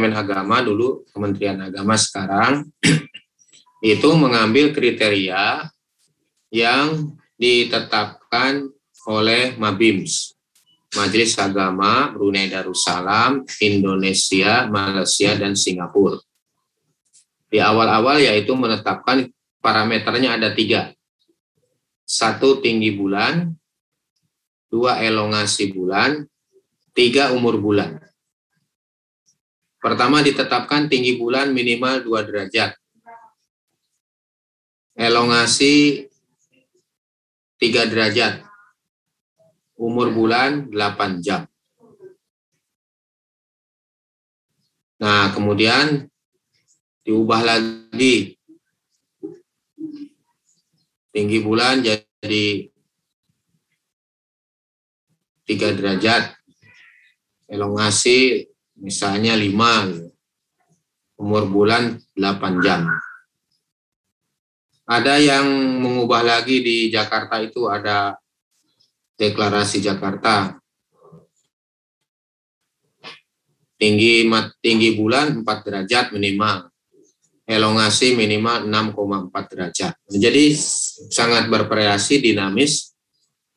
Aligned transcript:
Departemen 0.00 0.16
Agama 0.16 0.64
dulu, 0.64 1.04
Kementerian 1.12 1.60
Agama 1.60 1.92
sekarang, 1.92 2.64
itu 3.84 4.08
mengambil 4.16 4.72
kriteria 4.72 5.68
yang 6.48 7.12
ditetapkan 7.36 8.64
oleh 9.04 9.60
Mabims, 9.60 10.32
Majelis 10.96 11.36
Agama 11.36 12.08
Brunei 12.16 12.48
Darussalam, 12.48 13.44
Indonesia, 13.60 14.64
Malaysia, 14.72 15.36
dan 15.36 15.52
Singapura. 15.52 16.16
Di 17.52 17.60
awal-awal 17.60 18.24
yaitu 18.24 18.56
menetapkan 18.56 19.28
parameternya 19.60 20.40
ada 20.40 20.56
tiga. 20.56 20.96
Satu 22.08 22.64
tinggi 22.64 22.96
bulan, 22.96 23.52
dua 24.72 25.04
elongasi 25.04 25.76
bulan, 25.76 26.24
tiga 26.96 27.36
umur 27.36 27.60
bulan. 27.60 28.00
Pertama 29.80 30.20
ditetapkan 30.20 30.92
tinggi 30.92 31.16
bulan 31.16 31.56
minimal 31.56 32.04
2 32.04 32.28
derajat. 32.28 32.76
Elongasi 34.92 36.04
3 37.56 37.88
derajat 37.88 38.44
umur 39.80 40.12
bulan 40.12 40.68
8 40.68 41.24
jam. 41.24 41.48
Nah, 45.00 45.32
kemudian 45.32 46.04
diubah 47.00 47.40
lagi. 47.40 48.36
Tinggi 51.08 51.40
bulan 51.40 51.80
jadi 51.80 52.68
3 55.48 55.72
derajat. 55.72 56.36
Elongasi 57.48 58.49
misalnya 58.80 59.36
5. 59.36 61.20
Umur 61.20 61.44
bulan 61.52 62.00
8 62.16 62.64
jam. 62.64 62.88
Ada 64.88 65.20
yang 65.20 65.46
mengubah 65.78 66.24
lagi 66.24 66.64
di 66.64 66.76
Jakarta 66.88 67.38
itu 67.44 67.68
ada 67.68 68.16
deklarasi 69.20 69.84
Jakarta. 69.84 70.56
Tinggi 73.76 74.24
tinggi 74.64 74.96
bulan 74.96 75.44
4 75.44 75.44
derajat 75.44 76.16
minimal. 76.16 76.72
Elongasi 77.44 78.16
minimal 78.16 78.64
6,4 78.64 79.50
derajat. 79.52 79.92
Jadi 80.08 80.54
sangat 81.10 81.50
bervariasi, 81.50 82.22
dinamis, 82.22 82.94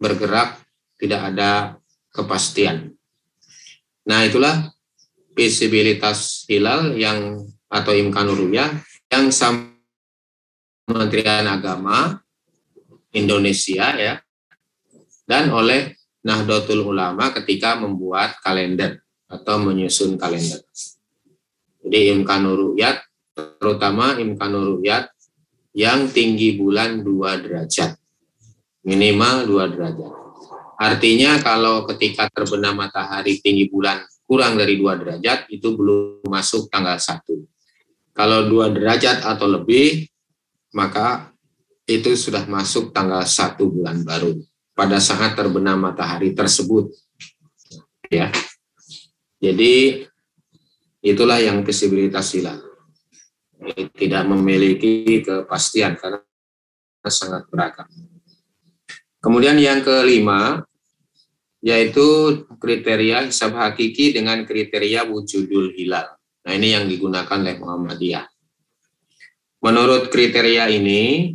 bergerak, 0.01 0.59
tidak 0.97 1.21
ada 1.31 1.77
kepastian. 2.09 2.91
Nah, 4.03 4.25
itulah 4.25 4.72
visibilitas 5.33 6.45
hilal 6.45 6.93
yang 6.97 7.41
atau 7.69 7.93
imkanuruyah 7.93 8.69
yang 9.09 9.33
sama 9.33 9.73
Kementerian 10.83 11.47
Agama 11.47 12.21
Indonesia 13.15 13.93
ya 13.97 14.19
dan 15.23 15.49
oleh 15.49 15.95
Nahdlatul 16.23 16.87
Ulama 16.87 17.35
ketika 17.35 17.75
membuat 17.75 18.39
kalender 18.39 19.03
atau 19.27 19.59
menyusun 19.59 20.15
kalender. 20.15 20.63
Jadi 21.83 22.15
imkanuruyat, 22.15 23.03
terutama 23.35 24.15
imkanuruyat 24.15 25.11
yang 25.75 26.07
tinggi 26.07 26.55
bulan 26.55 27.03
2 27.03 27.43
derajat. 27.43 27.99
Minimal 28.87 29.35
2 29.47 29.73
derajat. 29.73 30.13
Artinya 30.79 31.39
kalau 31.43 31.83
ketika 31.91 32.31
terbenam 32.31 32.79
matahari 32.79 33.39
tinggi 33.43 33.67
bulan 33.67 34.03
kurang 34.33 34.57
dari 34.57 34.81
2 34.81 34.97
derajat, 34.97 35.45
itu 35.53 35.77
belum 35.77 36.25
masuk 36.25 36.73
tanggal 36.73 36.97
1. 36.97 37.21
Kalau 38.17 38.49
2 38.49 38.73
derajat 38.73 39.21
atau 39.21 39.45
lebih, 39.45 40.09
maka 40.73 41.29
itu 41.85 42.17
sudah 42.17 42.49
masuk 42.49 42.89
tanggal 42.89 43.21
1 43.21 43.61
bulan 43.69 44.01
baru 44.01 44.33
pada 44.73 44.97
saat 44.97 45.37
terbenam 45.37 45.77
matahari 45.77 46.33
tersebut. 46.33 46.89
Ya. 48.09 48.33
Jadi 49.37 50.01
itulah 51.05 51.37
yang 51.37 51.61
visibilitas 51.61 52.33
hilal. 52.33 52.57
Tidak 53.93 54.23
memiliki 54.25 55.21
kepastian 55.21 55.93
karena 55.93 56.25
sangat 57.05 57.45
beragam. 57.53 57.85
Kemudian 59.21 59.61
yang 59.61 59.85
kelima 59.85 60.65
yaitu 61.63 62.43
kriteria 62.59 63.31
hisab 63.31 63.55
hakiki 63.55 64.11
dengan 64.11 64.43
kriteria 64.43 65.07
wujudul 65.07 65.71
hilal. 65.73 66.11
Nah 66.43 66.51
ini 66.51 66.75
yang 66.75 66.91
digunakan 66.91 67.39
oleh 67.39 67.55
Muhammadiyah. 67.55 68.27
Menurut 69.63 70.11
kriteria 70.11 70.67
ini, 70.67 71.31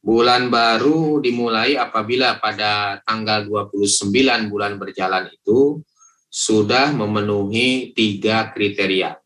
Bulan 0.00 0.48
baru 0.48 1.20
dimulai 1.20 1.76
apabila 1.76 2.40
pada 2.40 3.04
tanggal 3.04 3.44
29 3.44 4.48
bulan 4.48 4.80
berjalan 4.80 5.28
itu 5.28 5.84
sudah 6.32 6.88
memenuhi 6.96 7.92
tiga 7.92 8.48
kriteria. 8.48 9.20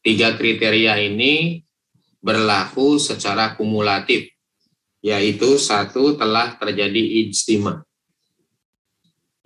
Tiga 0.00 0.32
kriteria 0.32 0.96
ini 1.04 1.60
berlaku 2.24 2.96
secara 2.96 3.52
kumulatif, 3.52 4.32
yaitu 5.04 5.60
satu 5.60 6.16
telah 6.16 6.56
terjadi 6.56 7.28
ijtima. 7.28 7.84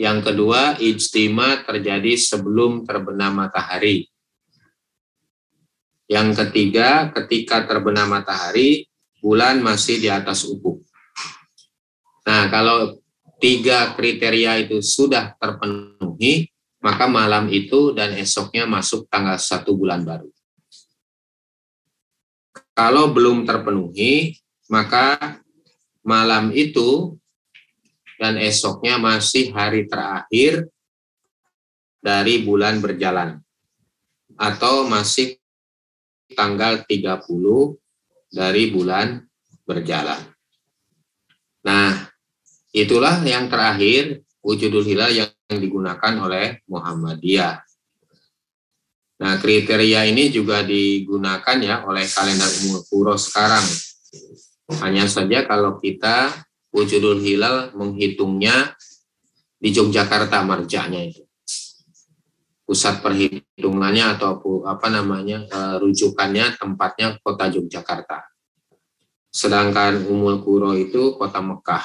Yang 0.02 0.18
kedua, 0.34 0.82
ijtima 0.82 1.62
terjadi 1.62 2.18
sebelum 2.18 2.82
terbenam 2.82 3.38
matahari. 3.38 4.10
Yang 6.10 6.42
ketiga, 6.42 7.14
ketika 7.14 7.62
terbenam 7.70 8.10
matahari, 8.10 8.90
bulan 9.22 9.62
masih 9.62 10.02
di 10.02 10.10
atas 10.10 10.42
ufuk. 10.42 10.82
Nah, 12.26 12.50
kalau 12.50 12.98
tiga 13.38 13.94
kriteria 13.94 14.66
itu 14.66 14.82
sudah 14.82 15.38
terpenuhi, 15.38 16.50
maka 16.82 17.06
malam 17.06 17.46
itu 17.46 17.94
dan 17.94 18.18
esoknya 18.18 18.66
masuk 18.66 19.06
tanggal 19.06 19.38
satu 19.38 19.78
bulan 19.78 20.02
baru. 20.02 20.26
Kalau 22.74 23.14
belum 23.14 23.46
terpenuhi, 23.46 24.34
maka 24.66 25.38
malam 26.02 26.50
itu 26.50 27.21
dan 28.22 28.38
esoknya 28.38 29.02
masih 29.02 29.50
hari 29.50 29.90
terakhir 29.90 30.70
dari 31.98 32.46
bulan 32.46 32.78
berjalan 32.78 33.42
atau 34.38 34.86
masih 34.86 35.42
tanggal 36.30 36.86
30 36.86 37.18
dari 38.30 38.70
bulan 38.70 39.26
berjalan. 39.66 40.22
Nah, 41.66 42.14
itulah 42.70 43.18
yang 43.26 43.50
terakhir 43.50 44.22
wujudul 44.38 44.86
hilal 44.86 45.10
yang 45.10 45.30
digunakan 45.50 46.14
oleh 46.22 46.62
Muhammadiyah. 46.70 47.58
Nah, 49.18 49.34
kriteria 49.42 50.06
ini 50.06 50.30
juga 50.30 50.62
digunakan 50.62 51.58
ya 51.58 51.82
oleh 51.86 52.06
kalender 52.06 52.50
umur 52.66 52.86
puro 52.86 53.14
sekarang. 53.18 53.66
Hanya 54.78 55.10
saja 55.10 55.42
kalau 55.42 55.82
kita 55.82 56.30
wujudul 56.72 57.20
hilal 57.20 57.76
menghitungnya 57.76 58.74
di 59.62 59.70
Yogyakarta 59.70 60.42
marjanya 60.42 61.04
itu 61.04 61.22
pusat 62.72 63.04
perhitungannya 63.04 64.16
atau 64.16 64.40
apa 64.64 64.88
namanya 64.88 65.44
uh, 65.52 65.76
rujukannya 65.76 66.56
tempatnya 66.56 67.20
kota 67.20 67.52
Yogyakarta. 67.52 68.24
Sedangkan 69.32 70.08
Umul 70.08 70.44
Kuro 70.44 70.76
itu 70.76 71.16
kota 71.16 71.40
Mekah. 71.40 71.84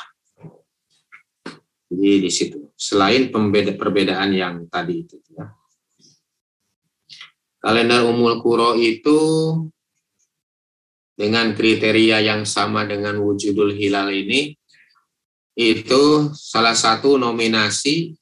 Jadi 1.88 2.12
di 2.24 2.32
situ. 2.32 2.72
Selain 2.76 3.32
pembeda, 3.32 3.76
perbedaan 3.76 4.36
yang 4.36 4.68
tadi 4.68 5.08
itu 5.08 5.20
ya. 5.32 5.52
Kalender 7.60 8.08
Umul 8.08 8.40
Kuro 8.44 8.76
itu 8.80 9.20
dengan 11.18 11.52
kriteria 11.52 12.22
yang 12.22 12.46
sama 12.46 12.88
dengan 12.88 13.18
wujudul 13.24 13.74
hilal 13.74 14.12
ini 14.14 14.54
itu 15.58 16.30
salah 16.38 16.78
satu 16.78 17.18
nominasi 17.18 18.14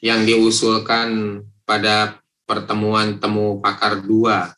yang 0.00 0.24
diusulkan 0.24 1.44
pada 1.68 2.16
pertemuan 2.48 3.20
temu 3.20 3.60
pakar 3.60 4.00
dua 4.00 4.56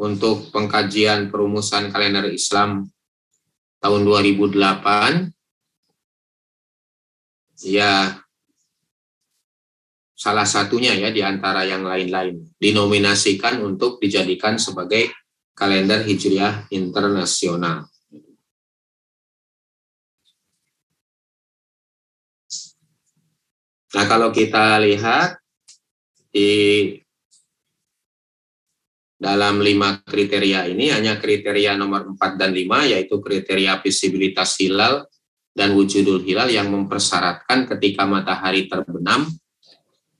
untuk 0.00 0.48
pengkajian 0.48 1.28
perumusan 1.28 1.92
kalender 1.92 2.24
Islam 2.32 2.88
tahun 3.84 4.00
2008 4.08 5.28
ya 7.68 8.16
salah 10.16 10.48
satunya 10.48 10.96
ya 10.96 11.12
di 11.12 11.20
antara 11.20 11.68
yang 11.68 11.84
lain-lain 11.84 12.48
dinominasikan 12.56 13.60
untuk 13.60 14.00
dijadikan 14.00 14.56
sebagai 14.56 15.12
kalender 15.52 16.00
Hijriah 16.00 16.72
internasional. 16.72 17.84
Nah, 23.90 24.04
kalau 24.06 24.30
kita 24.30 24.78
lihat 24.86 25.42
di 26.30 26.94
dalam 29.18 29.58
lima 29.58 29.98
kriteria 30.00 30.70
ini 30.70 30.94
hanya 30.94 31.18
kriteria 31.18 31.74
nomor 31.74 32.14
4 32.14 32.38
dan 32.38 32.54
5 32.54 32.86
yaitu 32.88 33.18
kriteria 33.18 33.82
visibilitas 33.82 34.56
hilal 34.62 35.10
dan 35.50 35.74
wujudul 35.74 36.22
hilal 36.22 36.48
yang 36.48 36.70
mempersyaratkan 36.70 37.66
ketika 37.66 38.06
matahari 38.06 38.70
terbenam 38.70 39.26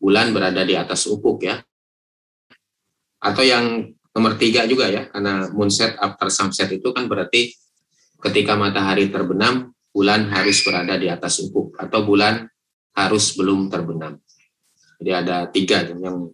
bulan 0.02 0.34
berada 0.34 0.66
di 0.66 0.74
atas 0.74 1.06
ufuk 1.06 1.46
ya. 1.46 1.62
Atau 3.22 3.46
yang 3.46 3.86
nomor 4.10 4.34
tiga 4.34 4.66
juga 4.66 4.90
ya, 4.90 5.06
karena 5.06 5.46
moonset 5.54 5.94
after 5.94 6.26
sunset 6.26 6.66
itu 6.74 6.90
kan 6.90 7.06
berarti 7.06 7.54
ketika 8.18 8.58
matahari 8.58 9.06
terbenam 9.14 9.70
bulan 9.94 10.26
harus 10.34 10.58
berada 10.66 10.98
di 10.98 11.06
atas 11.06 11.38
ufuk 11.38 11.78
atau 11.78 12.02
bulan 12.02 12.49
harus 12.94 13.34
belum 13.38 13.70
terbenam. 13.70 14.18
Jadi 15.00 15.10
ada 15.16 15.48
tiga 15.48 15.86
yang 15.86 16.28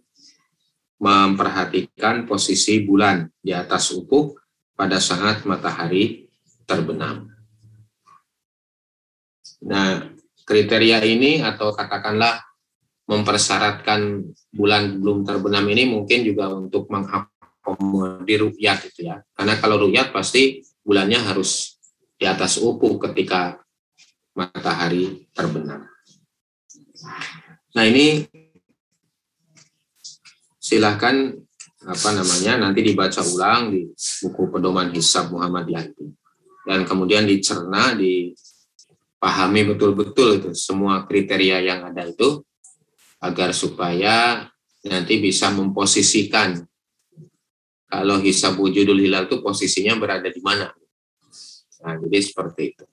memperhatikan 0.97 2.25
posisi 2.25 2.81
bulan 2.83 3.29
di 3.39 3.53
atas 3.53 3.93
ufuk 3.93 4.41
pada 4.73 4.97
saat 4.97 5.45
matahari 5.45 6.27
terbenam. 6.65 7.29
Nah, 9.63 10.05
kriteria 10.45 11.01
ini 11.05 11.41
atau 11.41 11.73
katakanlah 11.73 12.43
mempersyaratkan 13.07 14.21
bulan 14.51 14.99
belum 14.99 15.23
terbenam 15.23 15.63
ini 15.71 15.87
mungkin 15.87 16.27
juga 16.27 16.51
untuk 16.51 16.91
mengakomodir 16.91 18.43
rukyat 18.51 18.91
itu 18.91 19.07
ya. 19.07 19.23
Karena 19.31 19.55
kalau 19.57 19.87
rukyat 19.87 20.11
pasti 20.11 20.61
bulannya 20.83 21.23
harus 21.23 21.79
di 22.19 22.25
atas 22.27 22.59
ufuk 22.59 22.99
ketika 23.09 23.63
matahari 24.35 25.29
terbenam. 25.31 25.87
Nah 27.75 27.83
ini 27.85 28.25
silahkan 30.57 31.31
apa 31.87 32.09
namanya 32.11 32.67
nanti 32.67 32.83
dibaca 32.83 33.23
ulang 33.23 33.71
di 33.71 33.87
buku 33.95 34.51
pedoman 34.51 34.91
hisab 34.91 35.31
Muhammad 35.31 35.71
Yanti 35.71 36.11
dan 36.67 36.83
kemudian 36.83 37.23
dicerna 37.23 37.95
dipahami 37.95 39.61
betul-betul 39.71 40.43
itu 40.43 40.49
semua 40.51 41.07
kriteria 41.07 41.63
yang 41.63 41.87
ada 41.87 42.03
itu 42.03 42.43
agar 43.23 43.55
supaya 43.55 44.45
nanti 44.83 45.23
bisa 45.23 45.47
memposisikan 45.55 46.67
kalau 47.87 48.19
hisab 48.19 48.59
wujudul 48.59 48.99
hilal 48.99 49.31
itu 49.31 49.39
posisinya 49.39 49.95
berada 49.95 50.27
di 50.27 50.43
mana. 50.43 50.67
Nah, 51.87 51.95
jadi 52.03 52.19
seperti 52.19 52.75
itu. 52.75 52.85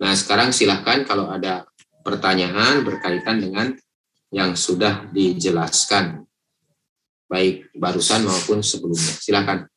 Nah, 0.00 0.16
sekarang 0.16 0.56
silahkan 0.56 1.04
kalau 1.04 1.28
ada 1.28 1.68
pertanyaan 2.02 2.84
berkaitan 2.84 3.40
dengan 3.40 3.72
yang 4.28 4.52
sudah 4.58 5.08
dijelaskan 5.08 6.24
baik 7.32 7.72
barusan 7.72 8.28
maupun 8.28 8.60
sebelumnya. 8.60 9.16
Silakan. 9.16 9.71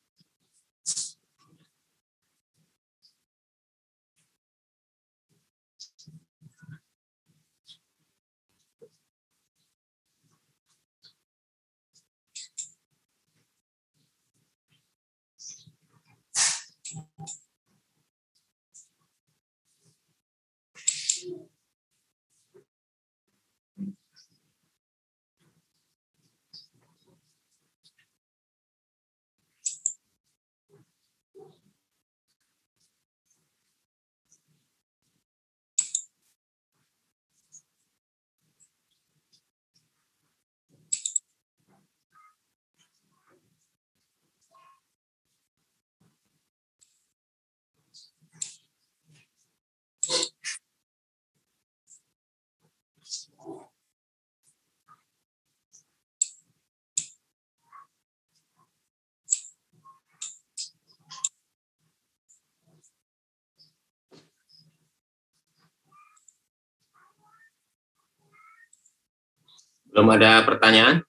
Belum 69.96 70.12
ada 70.12 70.44
pertanyaan? 70.44 71.00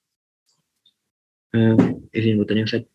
Uh, 1.50 1.74
izin 2.14 2.38
bertanya, 2.38 2.70
Ustaz. 2.70 2.86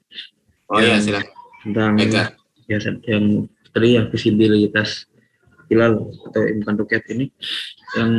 Oh 0.71 0.79
iya, 0.79 1.03
silakan. 1.03 1.35
Tentang 1.67 1.93
Eka. 1.99 2.23
ya, 2.71 2.79
yang 3.11 3.51
tadi 3.75 3.99
ya 3.99 4.07
visibilitas 4.07 5.11
hilal 5.67 6.11
atau 6.31 6.43
imkan 6.47 6.75
rukyat 6.79 7.03
ini 7.11 7.31
yang 7.95 8.11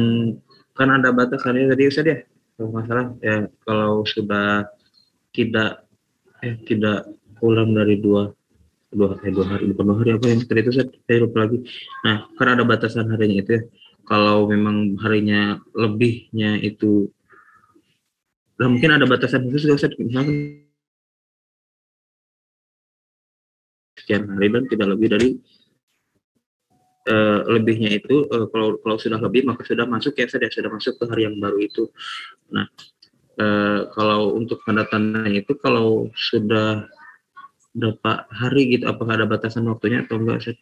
kan 0.73 0.89
ada 0.89 1.13
batasannya 1.13 1.69
tadi 1.69 1.85
Ustaz 1.89 2.09
ya 2.09 2.19
kalau 2.57 2.71
masalah 2.73 3.07
ya 3.21 3.37
kalau 3.65 4.05
sudah 4.09 4.65
tidak 5.37 5.85
eh 6.41 6.57
tidak 6.65 7.09
pulang 7.37 7.77
dari 7.77 8.01
dua 8.01 8.33
dua 8.89 9.21
eh, 9.21 9.33
dua 9.33 9.47
hari 9.53 9.73
dua 9.73 9.97
hari 9.97 10.17
apa 10.17 10.27
yang 10.33 10.41
tadi 10.45 10.61
itu 10.65 10.73
saya, 10.73 10.89
saya 10.89 11.19
lupa 11.25 11.45
lagi 11.45 11.59
nah 12.05 12.29
kan 12.41 12.49
ada 12.57 12.65
batasan 12.65 13.09
harinya 13.13 13.45
itu 13.45 13.51
ya 13.61 13.63
kalau 14.09 14.49
memang 14.49 14.97
harinya 15.01 15.61
lebihnya 15.77 16.61
itu 16.61 17.13
Mungkin 18.69 18.91
ada 18.93 19.07
batasan 19.09 19.49
khusus 19.49 19.65
gak 19.67 19.79
usah 19.81 19.91
misalkan 19.97 20.67
sekian 24.03 24.27
hari 24.35 24.51
dan 24.51 24.65
tidak 24.67 24.89
lebih 24.99 25.09
dari 25.15 25.29
uh, 27.07 27.41
lebihnya 27.47 28.03
itu 28.03 28.27
uh, 28.29 28.51
kalau 28.51 28.77
kalau 28.83 28.97
sudah 28.99 29.23
lebih 29.23 29.47
maka 29.47 29.63
sudah 29.63 29.87
masuk 29.87 30.19
ya 30.19 30.27
sudah 30.27 30.51
sudah 30.51 30.71
masuk 30.75 30.99
ke 30.99 31.05
hari 31.07 31.23
yang 31.31 31.39
baru 31.39 31.59
itu. 31.63 31.87
Nah 32.51 32.67
uh, 33.39 33.89
kalau 33.95 34.35
untuk 34.35 34.59
tanda 34.67 35.23
itu 35.31 35.55
kalau 35.63 36.11
sudah 36.19 36.91
berapa 37.73 38.29
hari 38.29 38.77
gitu 38.77 38.85
apakah 38.85 39.17
ada 39.17 39.25
batasan 39.25 39.65
waktunya 39.71 40.05
atau 40.05 40.21
enggak 40.21 40.45
Set? 40.45 40.59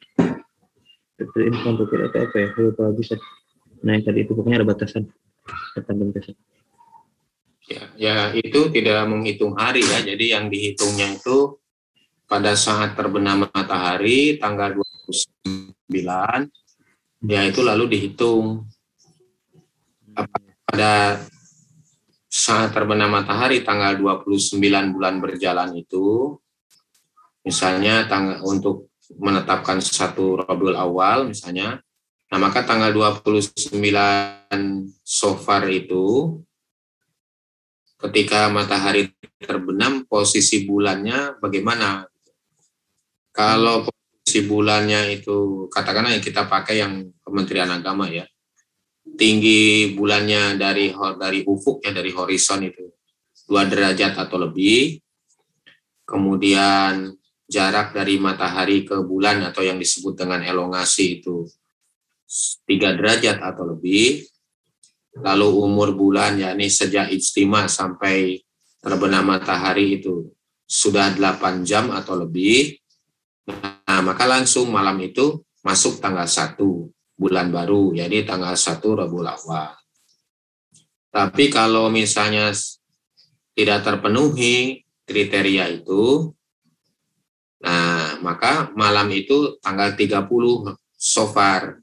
Itu 1.19 1.39
info 1.43 1.75
atau 1.75 2.21
apa 2.23 2.37
ya? 2.37 2.49
Lupa 2.57 2.93
bisa. 2.95 3.19
Nah 3.83 3.97
yang 3.97 4.05
tadi 4.05 4.25
itu 4.25 4.33
pokoknya 4.37 4.63
ada 4.63 4.69
batasan. 4.69 5.09
Batasan 5.75 6.37
Ya, 7.71 7.87
ya 7.95 8.17
itu 8.35 8.67
tidak 8.75 9.07
menghitung 9.07 9.55
hari 9.55 9.87
ya. 9.87 10.03
Jadi 10.03 10.35
yang 10.35 10.51
dihitungnya 10.51 11.15
itu 11.15 11.55
pada 12.31 12.55
saat 12.59 12.95
terbenam 12.95 13.47
matahari 13.47 14.39
tanggal 14.39 14.75
29 14.75 15.91
ya 17.27 17.43
itu 17.43 17.61
lalu 17.67 17.85
dihitung 17.91 18.71
pada 20.71 21.19
saat 22.31 22.71
terbenam 22.71 23.11
matahari 23.11 23.67
tanggal 23.67 23.99
29 23.99 24.63
bulan 24.95 25.19
berjalan 25.19 25.75
itu 25.75 26.39
misalnya 27.43 28.07
tanggal 28.07 28.39
untuk 28.47 28.95
menetapkan 29.19 29.83
satu 29.83 30.39
Rabiul 30.39 30.79
Awal 30.79 31.35
misalnya 31.35 31.83
nah 32.31 32.39
maka 32.39 32.63
tanggal 32.63 32.95
29 32.95 33.75
Sofar 35.03 35.67
itu 35.67 36.39
ketika 38.01 38.49
matahari 38.49 39.13
terbenam 39.41 40.09
posisi 40.09 40.65
bulannya 40.65 41.37
bagaimana? 41.41 42.09
Kalau 43.31 43.87
posisi 43.87 44.45
bulannya 44.49 45.21
itu 45.21 45.69
katakanlah 45.71 46.17
yang 46.17 46.25
kita 46.25 46.49
pakai 46.51 46.83
yang 46.83 47.09
Kementerian 47.23 47.71
Agama 47.71 48.11
ya 48.11 48.27
tinggi 49.17 49.93
bulannya 49.97 50.57
dari 50.57 50.93
dari 51.19 51.41
ufuk 51.45 51.83
ya 51.85 51.93
dari 51.93 52.09
horizon 52.13 52.65
itu 52.65 52.89
dua 53.45 53.67
derajat 53.67 54.15
atau 54.17 54.37
lebih 54.39 55.01
kemudian 56.07 57.11
jarak 57.51 57.93
dari 57.93 58.17
matahari 58.23 58.87
ke 58.87 59.03
bulan 59.03 59.43
atau 59.43 59.67
yang 59.67 59.77
disebut 59.77 60.15
dengan 60.15 60.41
elongasi 60.41 61.21
itu 61.21 61.45
tiga 62.65 62.95
derajat 62.95 63.43
atau 63.43 63.75
lebih 63.75 64.30
lalu 65.19 65.49
umur 65.51 65.97
bulan 65.99 66.39
yakni 66.39 66.71
sejak 66.71 67.11
ijtima 67.11 67.67
sampai 67.67 68.39
terbenam 68.79 69.27
matahari 69.27 69.99
itu 69.99 70.31
sudah 70.65 71.11
8 71.19 71.67
jam 71.67 71.91
atau 71.91 72.15
lebih 72.15 72.79
nah 73.87 74.01
maka 74.07 74.25
langsung 74.31 74.71
malam 74.71 74.97
itu 75.03 75.43
masuk 75.67 75.99
tanggal 75.99 76.31
1 76.31 76.57
bulan 77.19 77.51
baru 77.51 77.91
jadi 77.99 78.23
tanggal 78.23 78.55
1 78.55 78.79
Rabu 78.79 79.19
Awal 79.27 79.81
tapi 81.11 81.51
kalau 81.51 81.91
misalnya 81.91 82.55
tidak 83.59 83.83
terpenuhi 83.83 84.87
kriteria 85.03 85.83
itu, 85.83 86.31
nah 87.59 88.15
maka 88.23 88.71
malam 88.79 89.11
itu 89.11 89.59
tanggal 89.59 89.99
30 89.99 90.79
so 90.95 91.27
far 91.35 91.83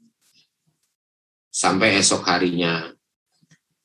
sampai 1.52 2.00
esok 2.00 2.24
harinya. 2.24 2.88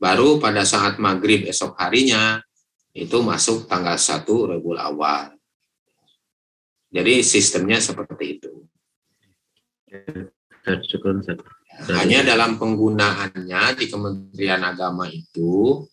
Baru 0.03 0.35
pada 0.35 0.67
saat 0.67 0.99
maghrib 0.99 1.47
esok 1.47 1.79
harinya 1.79 2.43
itu 2.91 3.23
masuk 3.23 3.71
tanggal 3.71 3.95
1 3.95 4.27
Rabiul 4.27 4.75
Awal. 4.75 5.31
Jadi 6.91 7.23
sistemnya 7.23 7.79
seperti 7.79 8.25
itu. 8.35 8.51
Hanya 11.87 12.19
dalam 12.27 12.59
penggunaannya 12.59 13.63
di 13.79 13.85
Kementerian 13.87 14.61
Agama 14.67 15.07
itu 15.07 15.87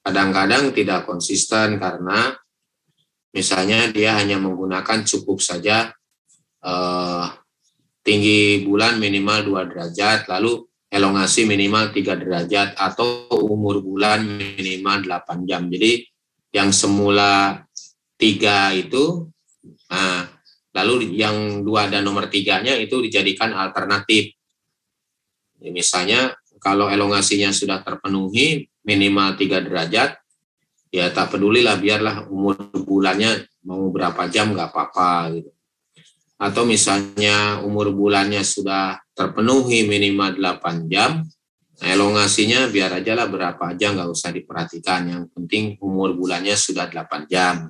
kadang-kadang 0.00 0.72
tidak 0.72 1.04
konsisten 1.04 1.76
karena 1.76 2.32
misalnya 3.36 3.92
dia 3.92 4.16
hanya 4.16 4.40
menggunakan 4.40 5.04
cukup 5.04 5.44
saja 5.44 5.92
eh, 6.64 7.26
tinggi 8.00 8.64
bulan 8.64 8.96
minimal 8.96 9.52
2 9.52 9.68
derajat, 9.68 10.32
lalu 10.32 10.64
elongasi 10.88 11.44
minimal 11.44 11.92
3 11.92 12.16
derajat 12.16 12.68
atau 12.76 13.28
umur 13.44 13.84
bulan 13.84 14.24
minimal 14.24 15.04
8 15.04 15.48
jam. 15.48 15.68
Jadi 15.68 16.04
yang 16.52 16.72
semula 16.72 17.60
tiga 18.16 18.72
itu 18.72 19.28
Nah, 19.88 20.28
lalu 20.76 21.16
yang 21.16 21.64
dua 21.64 21.88
dan 21.88 22.04
nomor 22.04 22.28
tiganya 22.28 22.76
itu 22.76 23.00
dijadikan 23.00 23.56
alternatif. 23.56 24.36
Ya, 25.58 25.72
misalnya 25.72 26.20
kalau 26.60 26.92
elongasinya 26.92 27.50
sudah 27.50 27.80
terpenuhi 27.80 28.68
minimal 28.84 29.34
tiga 29.40 29.64
derajat, 29.64 30.20
ya 30.92 31.08
tak 31.10 31.34
pedulilah 31.34 31.76
biarlah 31.80 32.28
umur 32.28 32.56
bulannya 32.72 33.48
mau 33.64 33.88
berapa 33.88 34.28
jam 34.28 34.52
nggak 34.52 34.70
apa-apa 34.70 35.40
gitu. 35.40 35.50
Atau 36.38 36.62
misalnya 36.68 37.58
umur 37.66 37.90
bulannya 37.90 38.44
sudah 38.46 39.02
terpenuhi 39.18 39.90
minimal 39.90 40.38
8 40.38 40.86
jam, 40.86 41.26
elongasinya 41.82 42.70
biar 42.70 43.02
aja 43.02 43.18
lah 43.18 43.26
berapa 43.26 43.74
jam 43.74 43.98
nggak 43.98 44.10
usah 44.14 44.30
diperhatikan. 44.30 45.10
Yang 45.10 45.24
penting 45.34 45.64
umur 45.82 46.14
bulannya 46.14 46.54
sudah 46.54 46.86
8 46.86 47.26
jam. 47.26 47.66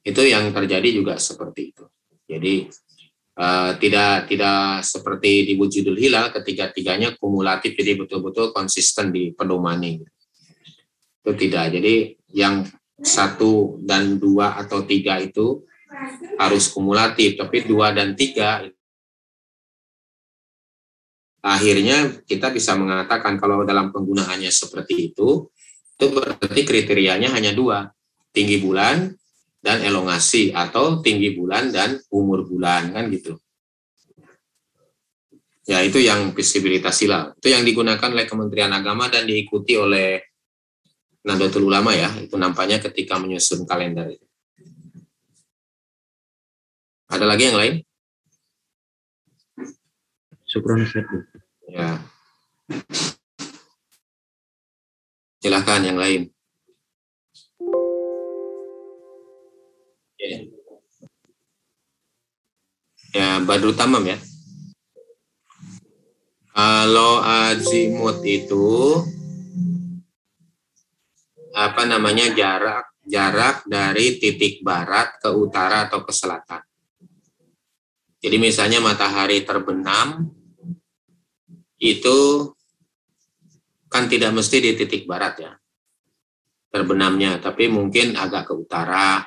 Itu 0.00 0.24
yang 0.24 0.48
terjadi 0.56 0.88
juga 0.88 1.20
seperti 1.20 1.76
itu. 1.76 1.84
Jadi 2.24 2.72
uh, 3.36 3.76
tidak 3.76 4.32
tidak 4.32 4.80
seperti 4.80 5.52
di 5.52 5.54
wujudul 5.60 6.00
hilal 6.00 6.32
ketiga-tiganya 6.32 7.20
kumulatif 7.20 7.76
jadi 7.76 8.00
betul-betul 8.00 8.56
konsisten 8.56 9.12
di 9.12 9.36
pedomani. 9.36 10.00
Itu 11.20 11.36
tidak. 11.36 11.76
Jadi 11.76 12.16
yang 12.32 12.64
satu 13.00 13.76
dan 13.84 14.16
dua 14.16 14.56
atau 14.56 14.88
tiga 14.88 15.20
itu 15.20 15.60
harus 16.40 16.72
kumulatif, 16.72 17.36
tapi 17.36 17.68
dua 17.68 17.92
dan 17.92 18.16
tiga 18.16 18.64
akhirnya 21.40 22.20
kita 22.24 22.52
bisa 22.52 22.76
mengatakan 22.76 23.40
kalau 23.40 23.64
dalam 23.64 23.92
penggunaannya 23.92 24.52
seperti 24.52 25.12
itu, 25.12 25.48
itu 25.96 26.06
berarti 26.12 26.62
kriterianya 26.64 27.32
hanya 27.32 27.52
dua, 27.52 27.88
tinggi 28.32 28.60
bulan 28.60 29.12
dan 29.60 29.84
elongasi 29.84 30.52
atau 30.56 31.04
tinggi 31.04 31.36
bulan 31.36 31.68
dan 31.68 32.00
umur 32.08 32.48
bulan 32.48 32.92
kan 32.96 33.12
gitu. 33.12 33.36
Ya 35.68 35.84
itu 35.84 36.00
yang 36.00 36.32
visibilitas 36.32 36.98
hilal. 37.04 37.36
Itu 37.36 37.52
yang 37.52 37.62
digunakan 37.62 38.10
oleh 38.10 38.26
Kementerian 38.26 38.72
Agama 38.72 39.06
dan 39.06 39.28
diikuti 39.28 39.76
oleh 39.76 40.18
Nahdlatul 41.22 41.68
Ulama 41.68 41.92
ya. 41.92 42.10
Itu 42.16 42.40
nampaknya 42.40 42.80
ketika 42.80 43.20
menyusun 43.20 43.68
kalender. 43.68 44.16
Ada 47.10 47.26
lagi 47.28 47.52
yang 47.52 47.58
lain? 47.60 47.74
Syukron 50.50 50.82
Ya. 51.70 52.02
Silahkan 55.38 55.78
yang 55.86 55.94
lain. 55.94 56.26
Ya, 63.14 63.38
Badrut 63.46 63.78
Tamam 63.78 64.02
ya. 64.02 64.18
Kalau 66.50 67.22
azimut 67.22 68.18
itu 68.26 68.98
apa 71.54 71.86
namanya 71.86 72.26
jarak 72.34 72.90
jarak 73.06 73.62
dari 73.70 74.18
titik 74.18 74.66
barat 74.66 75.14
ke 75.22 75.30
utara 75.30 75.86
atau 75.86 76.02
ke 76.02 76.10
selatan. 76.10 76.62
Jadi 78.20 78.36
misalnya 78.36 78.82
matahari 78.82 79.46
terbenam 79.46 80.39
itu 81.80 82.52
kan 83.90 84.06
tidak 84.06 84.36
mesti 84.36 84.56
di 84.62 84.72
titik 84.76 85.08
barat 85.08 85.34
ya 85.40 85.52
terbenamnya, 86.70 87.42
tapi 87.42 87.66
mungkin 87.66 88.14
agak 88.14 88.46
ke 88.46 88.54
utara 88.54 89.26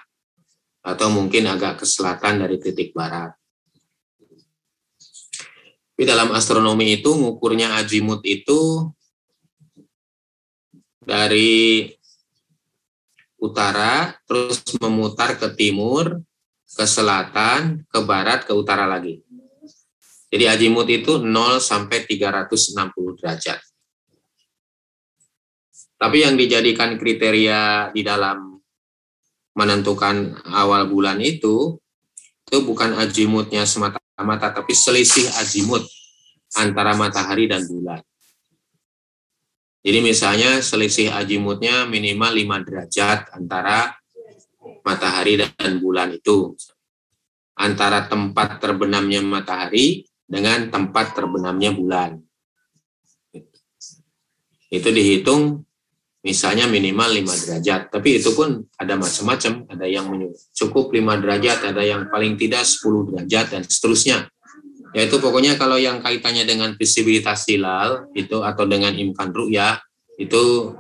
atau 0.84 1.08
mungkin 1.12 1.48
agak 1.48 1.84
ke 1.84 1.86
selatan 1.88 2.44
dari 2.44 2.60
titik 2.60 2.96
barat. 2.96 3.36
Di 5.94 6.04
dalam 6.08 6.32
astronomi 6.34 7.00
itu 7.00 7.14
ngukurnya 7.14 7.78
azimut 7.80 8.24
itu 8.26 8.92
dari 11.04 11.92
utara 13.40 14.16
terus 14.24 14.64
memutar 14.80 15.36
ke 15.36 15.52
timur, 15.56 16.24
ke 16.64 16.86
selatan, 16.88 17.84
ke 17.92 18.00
barat, 18.08 18.48
ke 18.48 18.52
utara 18.56 18.88
lagi. 18.88 19.23
Jadi 20.34 20.50
azimut 20.50 20.90
itu 20.90 21.22
0 21.22 21.62
sampai 21.62 22.10
360 22.10 22.74
derajat. 23.22 23.62
Tapi 25.94 26.18
yang 26.26 26.34
dijadikan 26.34 26.98
kriteria 26.98 27.94
di 27.94 28.02
dalam 28.02 28.58
menentukan 29.54 30.42
awal 30.50 30.90
bulan 30.90 31.22
itu 31.22 31.78
itu 32.50 32.58
bukan 32.66 32.98
azimutnya 32.98 33.70
semata-mata 33.70 34.50
tapi 34.58 34.74
selisih 34.74 35.30
azimut 35.38 35.86
antara 36.58 36.98
matahari 36.98 37.46
dan 37.46 37.70
bulan. 37.70 38.02
Jadi 39.86 40.00
misalnya 40.02 40.66
selisih 40.66 41.14
azimutnya 41.14 41.86
minimal 41.86 42.34
5 42.34 42.66
derajat 42.66 43.20
antara 43.38 43.94
matahari 44.82 45.46
dan 45.46 45.78
bulan 45.78 46.10
itu. 46.18 46.58
Antara 47.54 48.10
tempat 48.10 48.58
terbenamnya 48.58 49.22
matahari 49.22 50.10
dengan 50.34 50.74
tempat 50.74 51.14
terbenamnya 51.14 51.70
bulan. 51.70 52.18
Itu 54.74 54.90
dihitung 54.90 55.62
misalnya 56.26 56.66
minimal 56.66 57.22
5 57.22 57.46
derajat. 57.46 57.82
Tapi 57.94 58.18
itu 58.18 58.34
pun 58.34 58.66
ada 58.74 58.98
macam-macam, 58.98 59.70
ada 59.70 59.86
yang 59.86 60.10
cukup 60.58 60.90
5 60.90 61.22
derajat, 61.22 61.70
ada 61.70 61.86
yang 61.86 62.10
paling 62.10 62.34
tidak 62.34 62.66
10 62.66 63.14
derajat 63.14 63.46
dan 63.54 63.62
seterusnya. 63.62 64.26
Yaitu 64.98 65.22
pokoknya 65.22 65.54
kalau 65.62 65.78
yang 65.78 66.02
kaitannya 66.02 66.50
dengan 66.50 66.74
visibilitas 66.74 67.46
hilal 67.46 68.10
itu 68.18 68.42
atau 68.42 68.66
dengan 68.66 68.94
imkan 68.98 69.30
ru'ya 69.30 69.78
itu 70.18 70.74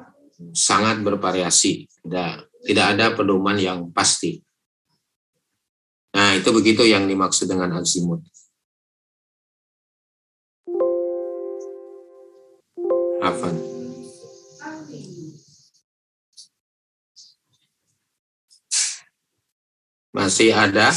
sangat 0.53 1.05
bervariasi. 1.05 1.85
Tidak 1.85 2.31
tidak 2.63 2.85
ada 2.97 3.05
pedoman 3.13 3.59
yang 3.59 3.91
pasti. 3.93 4.41
Nah, 6.13 6.37
itu 6.37 6.49
begitu 6.53 6.85
yang 6.85 7.09
dimaksud 7.09 7.49
dengan 7.49 7.81
azimut. 7.81 8.21
Afan. 13.23 13.55
Masih 20.11 20.51
ada? 20.51 20.91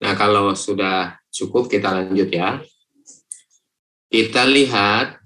Nah, 0.00 0.16
kalau 0.16 0.56
sudah 0.56 1.20
cukup 1.28 1.68
kita 1.68 1.92
lanjut 1.92 2.32
ya. 2.32 2.64
Kita 4.08 4.48
lihat 4.48 5.20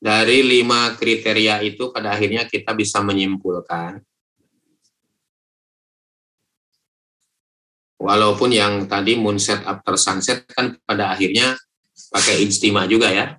dari 0.00 0.40
lima 0.40 0.96
kriteria 0.96 1.60
itu 1.60 1.92
pada 1.92 2.16
akhirnya 2.16 2.48
kita 2.48 2.72
bisa 2.72 3.04
menyimpulkan 3.04 4.00
walaupun 7.96 8.52
yang 8.52 8.84
tadi 8.88 9.16
moonset 9.16 9.64
after 9.64 9.96
sunset 9.96 10.44
kan 10.48 10.76
pada 10.84 11.12
akhirnya 11.16 11.56
pakai 12.12 12.44
ijtima 12.44 12.84
juga 12.88 13.12
ya. 13.12 13.36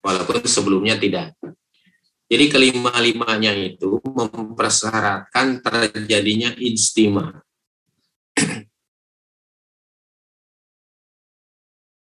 Walaupun 0.00 0.44
sebelumnya 0.48 0.96
tidak. 0.96 1.36
Jadi 2.30 2.46
kelima-limanya 2.48 3.52
itu 3.52 4.00
mempersyaratkan 4.00 5.60
terjadinya 5.60 6.56
ijtima. 6.56 7.44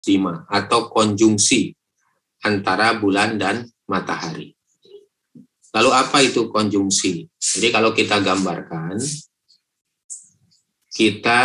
ijtima 0.03 0.43
atau 0.51 0.91
konjungsi 0.91 1.71
antara 2.43 2.99
bulan 2.99 3.39
dan 3.39 3.63
matahari. 3.87 4.51
Lalu 5.71 5.89
apa 5.95 6.19
itu 6.21 6.51
konjungsi? 6.51 7.31
Jadi 7.39 7.71
kalau 7.71 7.95
kita 7.95 8.19
gambarkan, 8.19 8.99
kita 10.93 11.41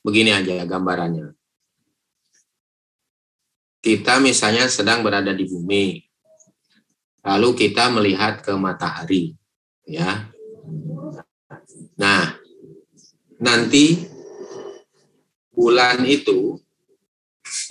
begini 0.00 0.30
aja 0.30 0.62
gambarannya. 0.62 1.34
Kita 3.82 4.22
misalnya 4.22 4.70
sedang 4.70 5.02
berada 5.02 5.32
di 5.34 5.48
bumi, 5.48 5.98
lalu 7.24 7.48
kita 7.56 7.90
melihat 7.90 8.44
ke 8.44 8.52
matahari, 8.54 9.32
ya. 9.88 10.28
Nah, 11.96 12.36
nanti 13.40 14.04
bulan 15.48 16.04
itu 16.04 16.60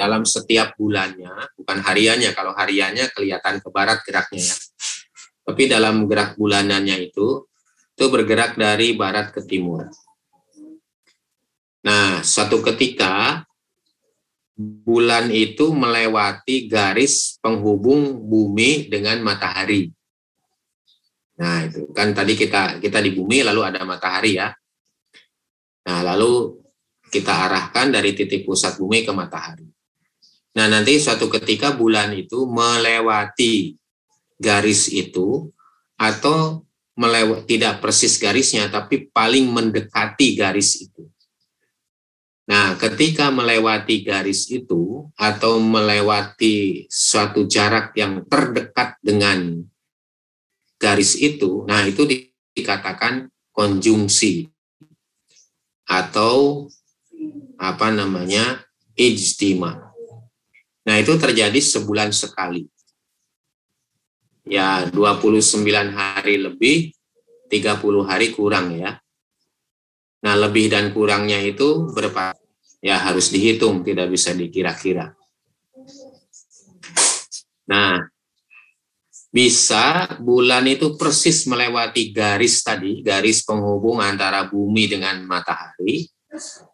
dalam 0.02 0.26
setiap 0.26 0.74
bulannya, 0.76 1.30
bukan 1.56 1.78
hariannya, 1.78 2.34
kalau 2.34 2.58
hariannya 2.58 3.08
kelihatan 3.14 3.62
ke 3.64 3.70
barat 3.70 4.02
geraknya 4.04 4.50
ya. 4.50 4.58
Tapi 5.46 5.64
dalam 5.70 6.10
gerak 6.10 6.36
bulanannya 6.42 7.10
itu, 7.10 7.46
itu 7.94 8.06
bergerak 8.10 8.58
dari 8.58 8.98
barat 8.98 9.30
ke 9.30 9.46
timur. 9.46 9.88
Nah, 11.80 12.20
suatu 12.20 12.60
ketika 12.60 13.44
bulan 14.60 15.32
itu 15.32 15.72
melewati 15.72 16.68
garis 16.68 17.40
penghubung 17.40 18.20
bumi 18.20 18.92
dengan 18.92 19.24
matahari. 19.24 19.88
Nah, 21.40 21.64
itu 21.64 21.88
kan 21.96 22.12
tadi 22.12 22.36
kita 22.36 22.84
kita 22.84 23.00
di 23.00 23.16
bumi 23.16 23.48
lalu 23.48 23.64
ada 23.64 23.88
matahari 23.88 24.36
ya. 24.36 24.52
Nah, 25.88 26.04
lalu 26.04 26.60
kita 27.08 27.48
arahkan 27.48 27.96
dari 27.96 28.12
titik 28.12 28.44
pusat 28.44 28.76
bumi 28.76 29.08
ke 29.08 29.16
matahari. 29.16 29.64
Nah, 30.60 30.68
nanti 30.68 31.00
suatu 31.00 31.32
ketika 31.32 31.72
bulan 31.72 32.12
itu 32.12 32.44
melewati 32.44 33.80
garis 34.36 34.92
itu 34.92 35.48
atau 35.96 36.68
melewati 37.00 37.48
tidak 37.48 37.80
persis 37.80 38.20
garisnya 38.20 38.68
tapi 38.68 39.08
paling 39.08 39.48
mendekati 39.48 40.36
garis 40.36 40.84
itu. 40.84 41.08
Nah, 42.50 42.74
ketika 42.82 43.30
melewati 43.30 44.02
garis 44.02 44.50
itu 44.50 45.06
atau 45.14 45.62
melewati 45.62 46.90
suatu 46.90 47.46
jarak 47.46 47.94
yang 47.94 48.26
terdekat 48.26 48.98
dengan 49.06 49.62
garis 50.82 51.14
itu, 51.14 51.62
nah 51.70 51.86
itu 51.86 52.10
dikatakan 52.58 53.30
konjungsi 53.54 54.50
atau 55.86 56.66
apa 57.62 57.94
namanya 57.94 58.66
ijtima. 58.98 59.94
Nah, 60.90 60.96
itu 60.98 61.14
terjadi 61.22 61.62
sebulan 61.62 62.10
sekali. 62.10 62.66
Ya, 64.50 64.90
29 64.90 65.94
hari 65.94 66.42
lebih, 66.42 66.98
30 67.54 68.10
hari 68.10 68.34
kurang 68.34 68.74
ya. 68.74 68.98
Nah, 70.26 70.34
lebih 70.34 70.74
dan 70.74 70.90
kurangnya 70.98 71.38
itu 71.46 71.94
berapa? 71.94 72.39
Ya, 72.80 72.96
harus 72.96 73.28
dihitung, 73.28 73.84
tidak 73.84 74.08
bisa 74.08 74.32
dikira-kira. 74.32 75.12
Nah, 77.68 78.08
bisa 79.30 80.16
bulan 80.18 80.66
itu 80.66 80.96
persis 80.96 81.44
melewati 81.46 82.10
garis 82.16 82.64
tadi, 82.64 83.04
garis 83.04 83.44
penghubung 83.44 84.00
antara 84.00 84.48
bumi 84.48 84.88
dengan 84.88 85.22
matahari. 85.28 86.08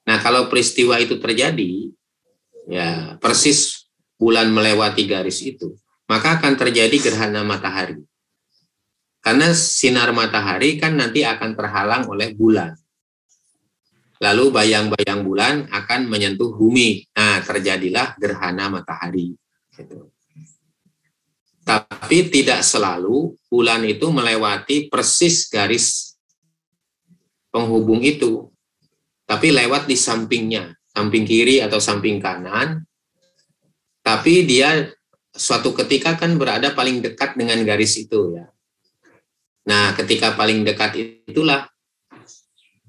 Nah, 0.06 0.22
kalau 0.22 0.46
peristiwa 0.46 1.02
itu 1.02 1.18
terjadi, 1.18 1.90
ya 2.70 3.18
persis 3.18 3.90
bulan 4.16 4.54
melewati 4.54 5.10
garis 5.10 5.42
itu, 5.42 5.74
maka 6.06 6.38
akan 6.38 6.54
terjadi 6.54 6.96
gerhana 7.02 7.42
matahari. 7.42 7.98
Karena 9.26 9.58
sinar 9.58 10.14
matahari 10.14 10.78
kan 10.78 10.94
nanti 10.94 11.26
akan 11.26 11.58
terhalang 11.58 12.06
oleh 12.14 12.38
bulan 12.38 12.78
lalu 14.20 14.52
bayang-bayang 14.52 15.22
bulan 15.26 15.68
akan 15.72 16.08
menyentuh 16.08 16.56
bumi. 16.56 17.04
Nah, 17.16 17.44
terjadilah 17.44 18.16
gerhana 18.16 18.72
matahari. 18.72 19.36
Gitu. 19.76 20.12
Tapi 21.66 22.30
tidak 22.30 22.62
selalu 22.62 23.34
bulan 23.50 23.82
itu 23.84 24.06
melewati 24.14 24.86
persis 24.86 25.50
garis 25.50 26.14
penghubung 27.50 28.06
itu, 28.06 28.54
tapi 29.26 29.50
lewat 29.50 29.90
di 29.90 29.98
sampingnya, 29.98 30.78
samping 30.94 31.26
kiri 31.26 31.66
atau 31.66 31.82
samping 31.82 32.22
kanan. 32.22 32.86
Tapi 34.06 34.46
dia 34.46 34.86
suatu 35.34 35.74
ketika 35.74 36.14
kan 36.14 36.38
berada 36.38 36.78
paling 36.78 37.02
dekat 37.02 37.34
dengan 37.34 37.58
garis 37.66 37.98
itu 37.98 38.38
ya. 38.38 38.46
Nah, 39.66 39.98
ketika 39.98 40.38
paling 40.38 40.62
dekat 40.62 41.26
itulah 41.26 41.66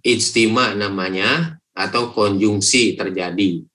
ijtima 0.06 0.78
namanya 0.78 1.58
atau 1.74 2.14
konjungsi 2.14 2.94
terjadi. 2.94 3.66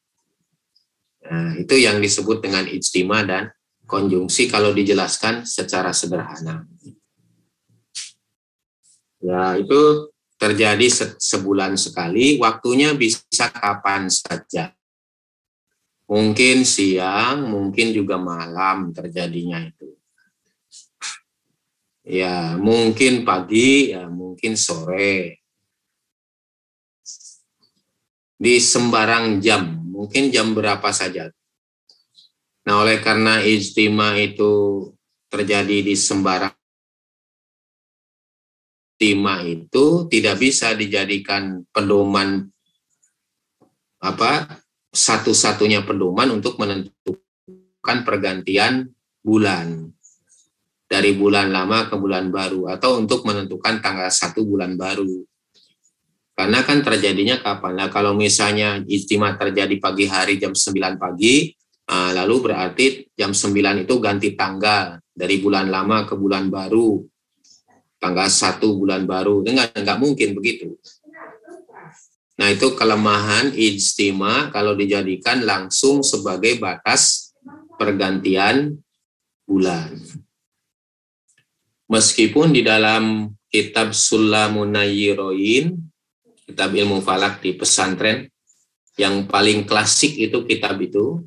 Nah, 1.27 1.59
itu 1.59 1.75
yang 1.75 1.99
disebut 1.99 2.39
dengan 2.39 2.65
ijtima 2.71 3.27
dan 3.27 3.51
konjungsi 3.83 4.47
kalau 4.47 4.71
dijelaskan 4.71 5.43
secara 5.43 5.91
sederhana. 5.91 6.63
Ya, 9.21 9.59
itu 9.59 10.09
terjadi 10.39 10.87
sebulan 11.19 11.77
sekali, 11.77 12.41
waktunya 12.41 12.95
bisa 12.97 13.51
kapan 13.53 14.09
saja. 14.09 14.73
Mungkin 16.09 16.65
siang, 16.65 17.45
mungkin 17.47 17.93
juga 17.93 18.17
malam 18.17 18.89
terjadinya 18.91 19.61
itu. 19.61 19.93
Ya, 22.01 22.57
mungkin 22.57 23.21
pagi, 23.21 23.93
ya 23.93 24.09
mungkin 24.09 24.57
sore 24.57 25.40
di 28.41 28.57
sembarang 28.57 29.37
jam, 29.37 29.85
mungkin 29.85 30.33
jam 30.33 30.57
berapa 30.57 30.89
saja. 30.89 31.29
Nah, 32.65 32.81
oleh 32.81 32.97
karena 32.97 33.37
ijtima 33.45 34.17
itu 34.17 34.89
terjadi 35.29 35.85
di 35.85 35.93
sembarang 35.93 36.57
ijtima 39.01 39.41
itu 39.41 40.05
tidak 40.13 40.37
bisa 40.37 40.77
dijadikan 40.77 41.65
pedoman 41.73 42.45
apa 43.97 44.61
satu-satunya 44.93 45.81
pedoman 45.81 46.37
untuk 46.37 46.61
menentukan 46.61 47.97
pergantian 48.05 48.93
bulan 49.25 49.89
dari 50.85 51.17
bulan 51.17 51.49
lama 51.49 51.89
ke 51.89 51.97
bulan 51.97 52.29
baru 52.29 52.77
atau 52.77 53.01
untuk 53.01 53.25
menentukan 53.25 53.81
tanggal 53.81 54.05
satu 54.13 54.45
bulan 54.45 54.77
baru 54.77 55.25
karena 56.31 56.63
kan 56.63 56.79
terjadinya 56.81 57.37
kapan? 57.43 57.73
Nah, 57.77 57.89
kalau 57.91 58.15
misalnya 58.15 58.79
ijtima 58.87 59.35
terjadi 59.35 59.75
pagi 59.77 60.07
hari 60.07 60.39
jam 60.39 60.55
9 60.55 60.95
pagi, 60.97 61.51
ah, 61.91 62.15
lalu 62.15 62.49
berarti 62.49 63.11
jam 63.13 63.35
9 63.35 63.83
itu 63.83 63.93
ganti 63.99 64.33
tanggal 64.33 64.97
dari 65.11 65.43
bulan 65.43 65.67
lama 65.67 66.07
ke 66.07 66.15
bulan 66.15 66.47
baru. 66.47 67.03
Tanggal 68.01 68.27
1 68.31 68.79
bulan 68.79 69.05
baru. 69.05 69.45
Dengan 69.45 69.69
nggak 69.69 69.99
mungkin 69.99 70.33
begitu. 70.33 70.73
Nah, 72.41 72.49
itu 72.49 72.73
kelemahan 72.73 73.53
ijtima 73.53 74.49
kalau 74.49 74.73
dijadikan 74.73 75.45
langsung 75.45 76.01
sebagai 76.01 76.57
batas 76.57 77.35
pergantian 77.77 78.81
bulan. 79.45 79.93
Meskipun 81.91 82.55
di 82.55 82.65
dalam 82.65 83.29
kitab 83.51 83.91
Sulamun 83.91 84.73
kitab 86.51 86.75
ilmu 86.75 86.99
falak 86.99 87.39
di 87.39 87.55
pesantren. 87.55 88.27
Yang 88.99 89.31
paling 89.31 89.63
klasik 89.63 90.19
itu 90.19 90.43
kitab 90.43 90.75
itu. 90.83 91.23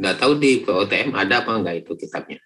Nggak 0.00 0.16
tahu 0.16 0.32
di 0.40 0.64
POTM 0.64 1.12
ada 1.12 1.44
apa 1.44 1.52
enggak 1.52 1.84
itu 1.84 1.92
kitabnya. 1.94 2.40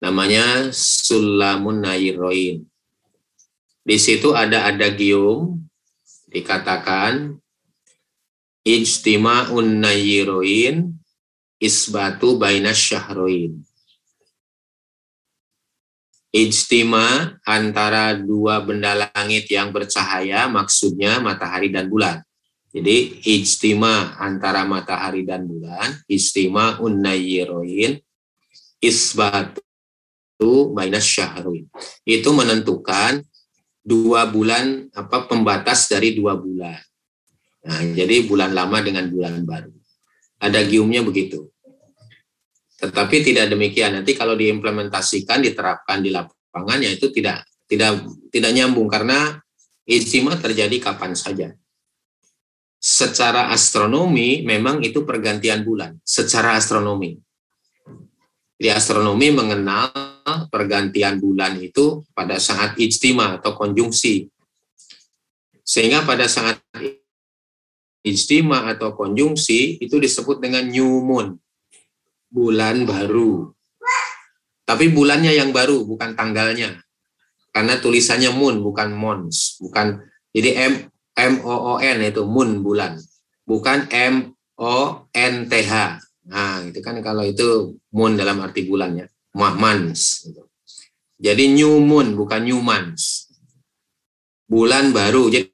Namanya 0.00 0.72
Sulamun 0.72 1.84
Nairoin. 1.84 2.64
Di 3.84 3.96
situ 4.00 4.32
ada 4.32 4.64
adagium 4.64 5.60
dikatakan 6.32 7.36
ijtima'un 8.64 9.82
nayiroin 9.82 10.94
isbatu 11.58 12.36
bainas 12.36 12.78
syahroin 12.78 13.60
ijtima 16.30 17.36
antara 17.42 18.14
dua 18.14 18.62
benda 18.62 18.94
langit 18.94 19.50
yang 19.50 19.74
bercahaya 19.74 20.46
maksudnya 20.46 21.18
matahari 21.18 21.70
dan 21.70 21.90
bulan. 21.90 22.22
Jadi 22.70 23.18
ijtima 23.26 24.14
antara 24.14 24.62
matahari 24.62 25.26
dan 25.26 25.42
bulan, 25.42 25.90
ijtima 26.06 26.78
unnayiroin, 26.78 27.98
isbatu 28.78 30.70
bainas 30.70 31.02
syahruin. 31.02 31.66
Itu 32.06 32.30
menentukan 32.30 33.26
dua 33.82 34.30
bulan 34.30 34.86
apa 34.94 35.26
pembatas 35.26 35.90
dari 35.90 36.14
dua 36.14 36.38
bulan. 36.38 36.78
Nah, 37.60 37.82
jadi 37.90 38.24
bulan 38.24 38.54
lama 38.54 38.78
dengan 38.80 39.10
bulan 39.10 39.42
baru. 39.42 39.74
Ada 40.40 40.62
giumnya 40.64 41.02
begitu. 41.02 41.50
Tetapi 42.80 43.16
tidak 43.20 43.52
demikian. 43.52 44.00
Nanti 44.00 44.16
kalau 44.16 44.32
diimplementasikan, 44.32 45.44
diterapkan 45.44 46.00
di 46.00 46.08
lapangan, 46.08 46.80
ya 46.80 46.88
itu 46.88 47.12
tidak 47.12 47.44
tidak 47.68 48.08
tidak 48.32 48.50
nyambung 48.56 48.88
karena 48.88 49.36
istimewa 49.84 50.40
terjadi 50.40 50.80
kapan 50.80 51.12
saja. 51.12 51.52
Secara 52.80 53.52
astronomi 53.52 54.40
memang 54.40 54.80
itu 54.80 55.04
pergantian 55.04 55.60
bulan. 55.60 56.00
Secara 56.00 56.56
astronomi. 56.56 57.20
Di 58.56 58.72
astronomi 58.72 59.28
mengenal 59.28 59.92
pergantian 60.48 61.20
bulan 61.20 61.60
itu 61.60 62.00
pada 62.16 62.40
saat 62.40 62.80
ijtima 62.80 63.36
atau 63.36 63.52
konjungsi. 63.52 64.24
Sehingga 65.60 66.08
pada 66.08 66.24
saat 66.24 66.64
ijtima 68.00 68.72
atau 68.72 68.96
konjungsi 68.96 69.76
itu 69.84 70.00
disebut 70.00 70.40
dengan 70.40 70.64
new 70.64 71.04
moon 71.04 71.36
bulan 72.30 72.86
baru. 72.86 73.50
Tapi 74.62 74.86
bulannya 74.94 75.34
yang 75.34 75.50
baru, 75.50 75.82
bukan 75.82 76.14
tanggalnya. 76.14 76.78
Karena 77.50 77.82
tulisannya 77.82 78.30
moon, 78.30 78.62
bukan 78.62 78.94
mons. 78.94 79.58
Bukan, 79.58 79.98
jadi 80.30 80.70
M, 80.70 80.74
M 81.18 81.34
O 81.42 81.74
O 81.74 81.82
N 81.82 81.98
itu 82.06 82.22
moon 82.22 82.62
bulan. 82.62 82.94
Bukan 83.42 83.90
M 83.90 84.30
O 84.54 85.10
N 85.10 85.34
T 85.50 85.54
H. 85.66 85.98
Nah, 86.30 86.62
itu 86.62 86.78
kan 86.78 86.94
kalau 87.02 87.26
itu 87.26 87.74
moon 87.90 88.14
dalam 88.14 88.38
arti 88.38 88.70
bulannya. 88.70 89.10
Months. 89.34 90.30
Gitu. 90.30 90.42
Jadi 91.18 91.50
new 91.50 91.82
moon, 91.82 92.14
bukan 92.14 92.46
new 92.46 92.62
months. 92.62 93.26
Bulan 94.46 94.94
baru. 94.94 95.26
Jadi 95.34 95.50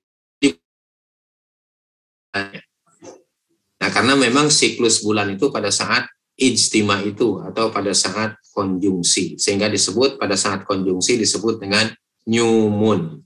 Nah, 3.76 3.90
karena 3.92 4.12
memang 4.12 4.52
siklus 4.52 5.00
bulan 5.00 5.32
itu 5.32 5.48
pada 5.48 5.72
saat 5.72 6.04
ijtima 6.36 7.00
itu 7.00 7.40
atau 7.40 7.72
pada 7.72 7.96
saat 7.96 8.36
konjungsi. 8.52 9.40
Sehingga 9.40 9.72
disebut 9.72 10.20
pada 10.20 10.36
saat 10.36 10.68
konjungsi 10.68 11.16
disebut 11.16 11.60
dengan 11.60 11.88
new 12.28 12.68
moon. 12.68 13.24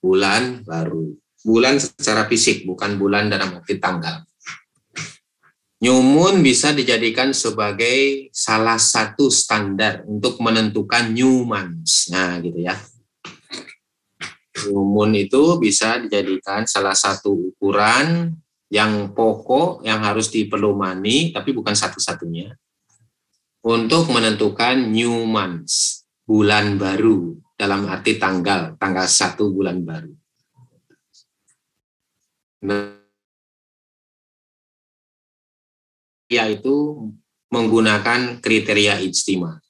Bulan 0.00 0.64
baru. 0.64 1.12
Bulan 1.44 1.78
secara 1.78 2.26
fisik 2.26 2.64
bukan 2.64 2.96
bulan 2.96 3.28
dalam 3.28 3.60
arti 3.60 3.76
tanggal. 3.76 4.24
New 5.82 5.98
moon 5.98 6.46
bisa 6.46 6.70
dijadikan 6.70 7.34
sebagai 7.34 8.30
salah 8.30 8.78
satu 8.78 9.26
standar 9.26 10.06
untuk 10.06 10.38
menentukan 10.38 11.10
new 11.10 11.42
months. 11.42 12.06
Nah 12.14 12.38
gitu 12.38 12.62
ya. 12.62 12.78
New 14.70 14.78
moon 14.86 15.10
itu 15.18 15.58
bisa 15.58 15.98
dijadikan 15.98 16.70
salah 16.70 16.94
satu 16.94 17.34
ukuran 17.50 18.30
yang 18.72 19.12
pokok 19.12 19.84
yang 19.84 20.00
harus 20.00 20.32
diperlumani 20.32 21.36
tapi 21.36 21.52
bukan 21.52 21.76
satu-satunya 21.76 22.56
untuk 23.62 24.08
menentukan 24.08 24.88
new 24.88 25.28
months 25.28 26.08
bulan 26.24 26.80
baru 26.80 27.36
dalam 27.54 27.86
arti 27.86 28.18
tanggal 28.18 28.74
tanggal 28.80 29.06
satu 29.06 29.54
bulan 29.54 29.84
baru. 29.84 30.12
Yaitu 36.32 36.76
menggunakan 37.52 38.40
kriteria 38.40 39.04
ijtima. 39.04 39.60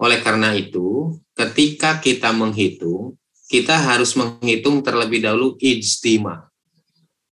Oleh 0.00 0.24
karena 0.24 0.56
itu 0.56 1.12
ketika 1.36 2.00
kita 2.00 2.32
menghitung 2.32 3.20
kita 3.50 3.76
harus 3.76 4.16
menghitung 4.16 4.80
terlebih 4.80 5.20
dahulu 5.26 5.60
ijtima 5.60 6.49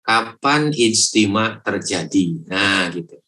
kapan 0.01 0.73
ijtima 0.73 1.61
terjadi. 1.61 2.45
Nah, 2.49 2.91
gitu. 2.93 3.21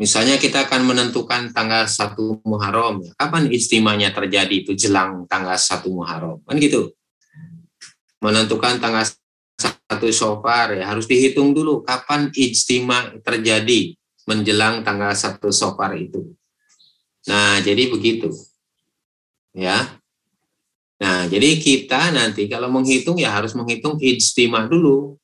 Misalnya 0.00 0.40
kita 0.40 0.64
akan 0.64 0.88
menentukan 0.88 1.52
tanggal 1.52 1.84
1 1.84 2.16
Muharram. 2.48 3.04
Kapan 3.20 3.52
ijtimanya 3.52 4.16
terjadi 4.16 4.64
itu 4.64 4.72
jelang 4.72 5.28
tanggal 5.28 5.60
1 5.60 5.92
Muharram. 5.92 6.40
Kan 6.48 6.56
gitu. 6.56 6.96
Menentukan 8.24 8.80
tanggal 8.80 9.04
1 9.04 10.08
Sofar 10.08 10.72
ya 10.72 10.88
harus 10.88 11.04
dihitung 11.04 11.52
dulu 11.52 11.84
kapan 11.84 12.32
ijtima 12.32 13.12
terjadi 13.20 13.92
menjelang 14.24 14.80
tanggal 14.80 15.12
1 15.12 15.36
Sofar 15.52 15.92
itu. 16.00 16.32
Nah, 17.28 17.60
jadi 17.60 17.92
begitu. 17.92 18.32
Ya. 19.52 20.00
Nah, 20.96 21.28
jadi 21.28 21.60
kita 21.60 22.08
nanti 22.16 22.48
kalau 22.48 22.72
menghitung 22.72 23.20
ya 23.20 23.36
harus 23.36 23.52
menghitung 23.52 24.00
ijtima 24.00 24.64
dulu 24.64 25.19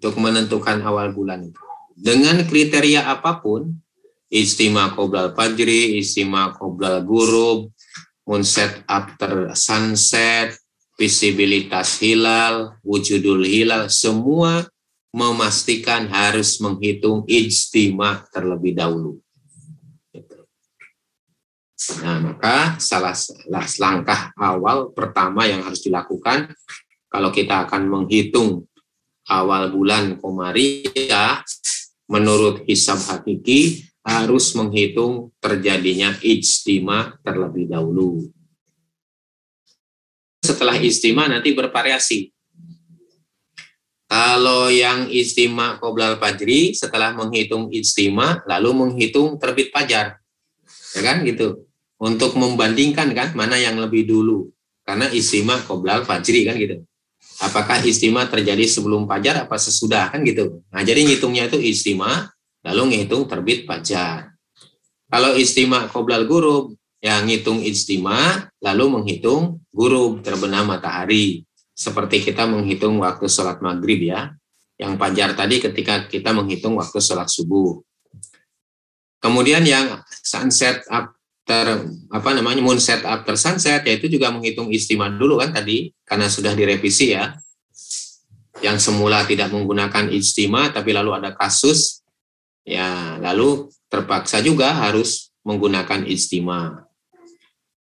untuk 0.00 0.16
menentukan 0.16 0.80
awal 0.80 1.12
bulan 1.12 1.44
itu. 1.44 1.60
Dengan 1.92 2.40
kriteria 2.48 3.12
apa 3.12 3.36
pun, 3.44 3.68
istima 4.32 4.96
qoblal 4.96 5.36
fajri, 5.36 6.00
istima 6.00 6.56
qoblal 6.56 7.04
gurub, 7.04 7.68
moonset 8.24 8.80
after 8.88 9.52
sunset, 9.52 10.56
visibilitas 10.96 12.00
hilal, 12.00 12.80
wujudul 12.80 13.44
hilal, 13.44 13.92
semua 13.92 14.64
memastikan 15.12 16.08
harus 16.08 16.56
menghitung 16.64 17.28
ijtima 17.28 18.24
terlebih 18.32 18.72
dahulu. 18.72 19.20
Nah, 22.00 22.24
maka 22.24 22.80
salah 22.80 23.12
langkah 23.76 24.32
awal 24.40 24.96
pertama 24.96 25.44
yang 25.44 25.60
harus 25.60 25.84
dilakukan 25.84 26.56
kalau 27.10 27.28
kita 27.28 27.68
akan 27.68 27.84
menghitung 27.90 28.69
awal 29.30 29.70
bulan 29.70 30.18
Komariah 30.18 31.38
menurut 32.10 32.66
hisab 32.66 32.98
hakiki 32.98 33.86
harus 34.02 34.58
menghitung 34.58 35.30
terjadinya 35.38 36.10
ijtima 36.18 37.14
terlebih 37.22 37.70
dahulu. 37.70 38.26
Setelah 40.42 40.74
ijtima 40.82 41.30
nanti 41.30 41.54
bervariasi. 41.54 42.34
Kalau 44.10 44.66
yang 44.66 45.06
ijtima 45.06 45.78
qoblal 45.78 46.18
fajri 46.18 46.74
setelah 46.74 47.14
menghitung 47.14 47.70
ijtima 47.70 48.42
lalu 48.50 48.74
menghitung 48.74 49.38
terbit 49.38 49.70
fajar. 49.70 50.18
Ya 50.98 51.00
kan 51.06 51.22
gitu. 51.22 51.70
Untuk 52.00 52.34
membandingkan 52.34 53.14
kan 53.14 53.30
mana 53.38 53.54
yang 53.54 53.78
lebih 53.78 54.10
dulu. 54.10 54.50
Karena 54.82 55.06
ijtima 55.14 55.62
qoblal 55.62 56.02
fajri 56.02 56.42
kan 56.42 56.58
gitu 56.58 56.82
apakah 57.40 57.80
istimewa 57.82 58.28
terjadi 58.28 58.68
sebelum 58.68 59.08
fajar 59.08 59.48
apa 59.48 59.56
sesudah 59.56 60.12
kan 60.12 60.20
gitu. 60.22 60.60
Nah, 60.68 60.84
jadi 60.84 61.00
ngitungnya 61.02 61.48
itu 61.48 61.56
istimewa 61.56 62.28
lalu 62.60 62.94
ngitung 62.94 63.24
terbit 63.24 63.64
fajar. 63.64 64.36
Kalau 65.10 65.34
istimewa 65.34 65.88
qoblal 65.88 66.28
gurub, 66.28 66.76
yang 67.00 67.24
ngitung 67.24 67.64
istimewa 67.64 68.52
lalu 68.60 68.84
menghitung 68.92 69.64
gurub 69.72 70.20
terbenam 70.20 70.68
matahari. 70.68 71.48
Seperti 71.72 72.20
kita 72.20 72.44
menghitung 72.44 73.00
waktu 73.00 73.24
sholat 73.24 73.64
maghrib 73.64 74.04
ya. 74.04 74.36
Yang 74.76 75.00
fajar 75.00 75.32
tadi 75.32 75.56
ketika 75.64 76.04
kita 76.08 76.36
menghitung 76.36 76.76
waktu 76.76 77.00
sholat 77.00 77.32
subuh. 77.32 77.80
Kemudian 79.20 79.64
yang 79.64 80.00
sunset 80.24 80.84
up 80.92 81.16
ter 81.44 81.66
apa 82.12 82.30
namanya 82.36 82.62
moonset 82.62 83.02
after 83.02 83.34
sunset 83.34 83.82
yaitu 83.82 84.06
juga 84.06 84.30
menghitung 84.30 84.70
istimewa 84.70 85.10
dulu 85.10 85.40
kan 85.40 85.50
tadi 85.50 85.90
karena 86.06 86.30
sudah 86.30 86.52
direvisi 86.54 87.16
ya. 87.16 87.34
Yang 88.60 88.92
semula 88.92 89.24
tidak 89.24 89.48
menggunakan 89.50 90.12
istimewa 90.12 90.68
tapi 90.68 90.92
lalu 90.92 91.16
ada 91.16 91.32
kasus 91.32 92.04
ya 92.62 93.16
lalu 93.18 93.72
terpaksa 93.88 94.44
juga 94.44 94.70
harus 94.76 95.32
menggunakan 95.42 96.04
istimewa. 96.06 96.86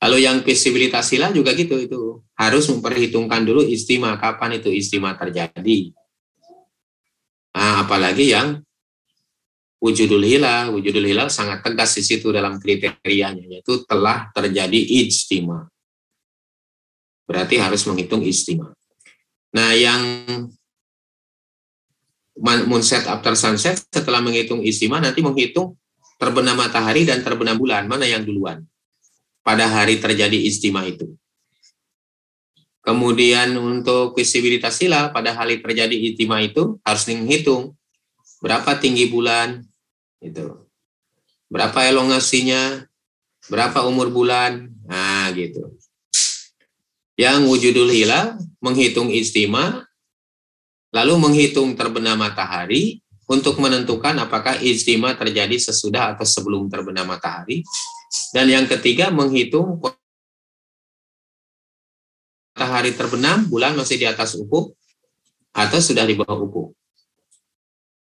Lalu 0.03 0.27
yang 0.27 0.43
visibilitas 0.43 1.15
hilal 1.15 1.31
juga 1.31 1.55
gitu 1.55 1.79
itu 1.79 2.19
harus 2.35 2.67
memperhitungkan 2.67 3.47
dulu 3.47 3.63
istimewa 3.63 4.19
kapan 4.19 4.59
itu 4.59 4.75
istimewa 4.75 5.15
terjadi. 5.15 5.95
Nah, 7.53 7.87
apalagi 7.87 8.33
yang 8.33 8.65
wujudul 9.83 10.23
hilal, 10.23 10.71
wujudul 10.71 11.03
hilal 11.03 11.27
sangat 11.27 11.67
tegas 11.67 11.99
di 11.99 12.07
situ 12.07 12.31
dalam 12.31 12.63
kriterianya, 12.63 13.43
yaitu 13.51 13.83
telah 13.83 14.31
terjadi 14.31 14.79
ijtima. 15.03 15.67
Berarti 17.27 17.59
harus 17.59 17.83
menghitung 17.91 18.23
ijtima. 18.23 18.71
Nah, 19.51 19.75
yang 19.75 20.03
moonset 22.39 23.11
after 23.11 23.35
sunset 23.35 23.83
setelah 23.91 24.23
menghitung 24.23 24.63
ijtima 24.63 25.03
nanti 25.03 25.21
menghitung 25.21 25.75
terbenam 26.17 26.55
matahari 26.55 27.03
dan 27.03 27.21
terbenam 27.21 27.59
bulan 27.59 27.91
mana 27.91 28.07
yang 28.07 28.23
duluan 28.23 28.63
pada 29.43 29.67
hari 29.67 29.99
terjadi 29.99 30.39
ijtima 30.47 30.87
itu. 30.87 31.11
Kemudian 32.83 33.55
untuk 33.59 34.15
visibilitas 34.19 34.79
hilal 34.83 35.11
pada 35.15 35.35
hari 35.35 35.59
terjadi 35.59 35.95
ijtima 35.95 36.43
itu 36.43 36.79
harus 36.83 37.03
menghitung 37.11 37.75
berapa 38.43 38.75
tinggi 38.79 39.07
bulan, 39.07 39.63
itu 40.23 40.65
berapa 41.53 41.85
elongasinya 41.91 42.87
berapa 43.51 43.85
umur 43.85 44.09
bulan 44.09 44.71
nah 44.87 45.29
gitu 45.35 45.75
yang 47.19 47.45
wujudul 47.45 47.93
hilal 47.93 48.41
menghitung 48.63 49.11
istima 49.13 49.85
lalu 50.95 51.19
menghitung 51.19 51.75
terbenam 51.77 52.17
matahari 52.17 53.03
untuk 53.33 53.57
menentukan 53.63 54.13
apakah 54.21 54.61
ijtima 54.61 55.17
terjadi 55.17 55.57
sesudah 55.57 56.13
atau 56.13 56.29
sebelum 56.29 56.69
terbenam 56.69 57.09
matahari. 57.09 57.65
Dan 58.37 58.53
yang 58.53 58.69
ketiga 58.69 59.09
menghitung 59.09 59.81
matahari 62.53 62.93
terbenam, 62.93 63.49
bulan 63.49 63.73
masih 63.73 63.97
di 63.97 64.05
atas 64.05 64.37
ufuk 64.37 64.77
atau 65.57 65.81
sudah 65.81 66.05
di 66.05 66.13
bawah 66.13 66.45
ufuk. 66.45 66.77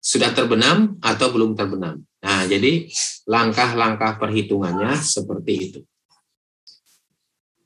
Sudah 0.01 0.33
terbenam 0.33 0.97
atau 0.97 1.29
belum 1.29 1.53
terbenam. 1.53 2.01
Nah, 2.25 2.41
jadi 2.49 2.89
langkah-langkah 3.29 4.17
perhitungannya 4.17 4.97
seperti 4.97 5.53
itu. 5.69 5.81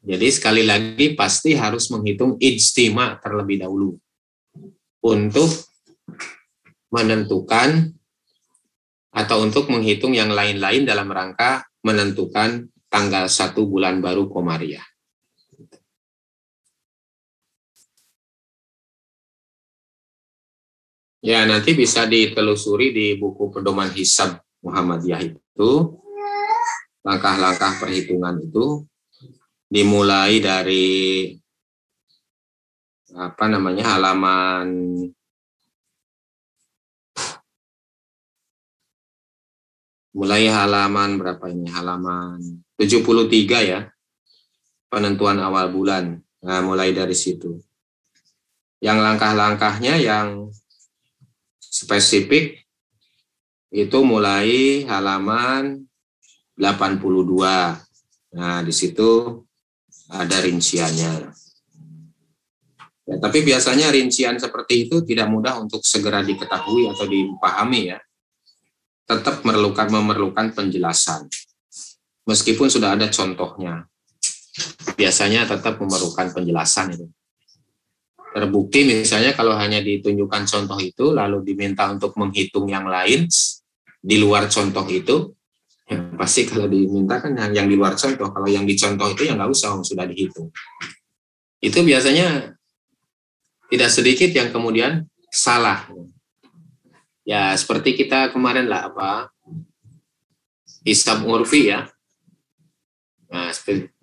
Jadi 0.05 0.27
sekali 0.29 0.61
lagi 0.61 1.17
pasti 1.17 1.57
harus 1.57 1.89
menghitung 1.89 2.37
ijtima 2.37 3.17
terlebih 3.17 3.65
dahulu 3.65 3.97
untuk 5.01 5.49
menentukan 6.93 7.89
atau 9.09 9.41
untuk 9.41 9.71
menghitung 9.73 10.13
yang 10.13 10.29
lain-lain 10.29 10.85
dalam 10.85 11.09
rangka 11.09 11.65
menentukan 11.81 12.69
tanggal 12.91 13.25
satu 13.25 13.65
bulan 13.65 13.97
baru 13.97 14.29
Komariah. 14.29 14.85
Ya, 21.25 21.41
nanti 21.49 21.73
bisa 21.73 22.05
ditelusuri 22.05 22.93
di 22.93 23.17
buku 23.17 23.49
pedoman 23.49 23.89
hisab 23.97 24.45
Muhammadiyah 24.61 25.25
itu. 25.25 25.97
Langkah-langkah 27.01 27.81
perhitungan 27.81 28.37
itu 28.45 28.85
dimulai 29.65 30.37
dari 30.37 31.33
apa 33.17 33.45
namanya 33.49 33.97
halaman 33.97 34.69
mulai 40.13 40.45
halaman 40.45 41.09
berapa 41.17 41.45
ini? 41.49 41.73
Halaman 41.73 42.37
73 42.77 43.65
ya 43.65 43.89
penentuan 44.93 45.41
awal 45.41 45.73
bulan. 45.73 46.21
Nah 46.45 46.61
mulai 46.61 46.93
dari 46.93 47.17
situ. 47.17 47.57
Yang 48.77 48.97
langkah-langkahnya 49.01 49.97
yang 49.97 50.53
spesifik 51.75 52.63
itu 53.75 53.97
mulai 54.07 54.87
halaman 54.87 55.83
82 56.55 58.35
nah 58.35 58.59
di 58.63 58.71
situ 58.71 59.43
ada 60.11 60.37
rinciannya. 60.39 61.33
Ya, 63.05 63.15
tapi 63.21 63.45
biasanya 63.45 63.93
rincian 63.93 64.37
seperti 64.41 64.89
itu 64.89 65.05
tidak 65.05 65.29
mudah 65.29 65.61
untuk 65.61 65.85
segera 65.85 66.25
diketahui 66.25 66.89
atau 66.89 67.05
dipahami 67.05 67.93
ya. 67.93 67.99
Tetap 69.05 69.45
memerlukan 69.45 69.93
memerlukan 69.93 70.57
penjelasan. 70.57 71.29
Meskipun 72.25 72.65
sudah 72.69 72.97
ada 72.97 73.05
contohnya. 73.13 73.85
Biasanya 74.97 75.45
tetap 75.45 75.77
memerlukan 75.77 76.33
penjelasan 76.33 76.97
itu. 76.97 77.05
Terbukti 78.35 78.83
misalnya 78.83 79.31
kalau 79.31 79.55
hanya 79.55 79.79
ditunjukkan 79.79 80.43
contoh 80.43 80.75
itu 80.83 81.15
lalu 81.15 81.39
diminta 81.47 81.87
untuk 81.87 82.19
menghitung 82.19 82.67
yang 82.67 82.83
lain 82.83 83.31
di 84.03 84.19
luar 84.19 84.51
contoh 84.51 84.83
itu, 84.91 85.31
Ya, 85.85 86.01
pasti 86.17 86.49
kalau 86.49 86.65
diminta 86.65 87.21
kan 87.21 87.37
yang, 87.37 87.53
yang 87.53 87.67
di 87.69 87.77
luar 87.77 87.93
contoh, 87.93 88.33
kalau 88.33 88.49
yang 88.49 88.65
dicontoh 88.65 89.05
itu 89.13 89.29
yang 89.29 89.37
nggak 89.37 89.53
usah, 89.53 89.77
sudah 89.85 90.09
dihitung. 90.09 90.49
Itu 91.61 91.85
biasanya 91.85 92.57
tidak 93.69 93.89
sedikit 93.93 94.33
yang 94.33 94.49
kemudian 94.49 95.05
salah. 95.29 95.85
Ya 97.21 97.53
seperti 97.53 97.93
kita 97.93 98.33
kemarin 98.33 98.65
lah 98.65 98.89
apa 98.89 99.29
hisab 100.81 101.21
urfi 101.21 101.69
ya. 101.69 101.85
Nah, 103.29 103.53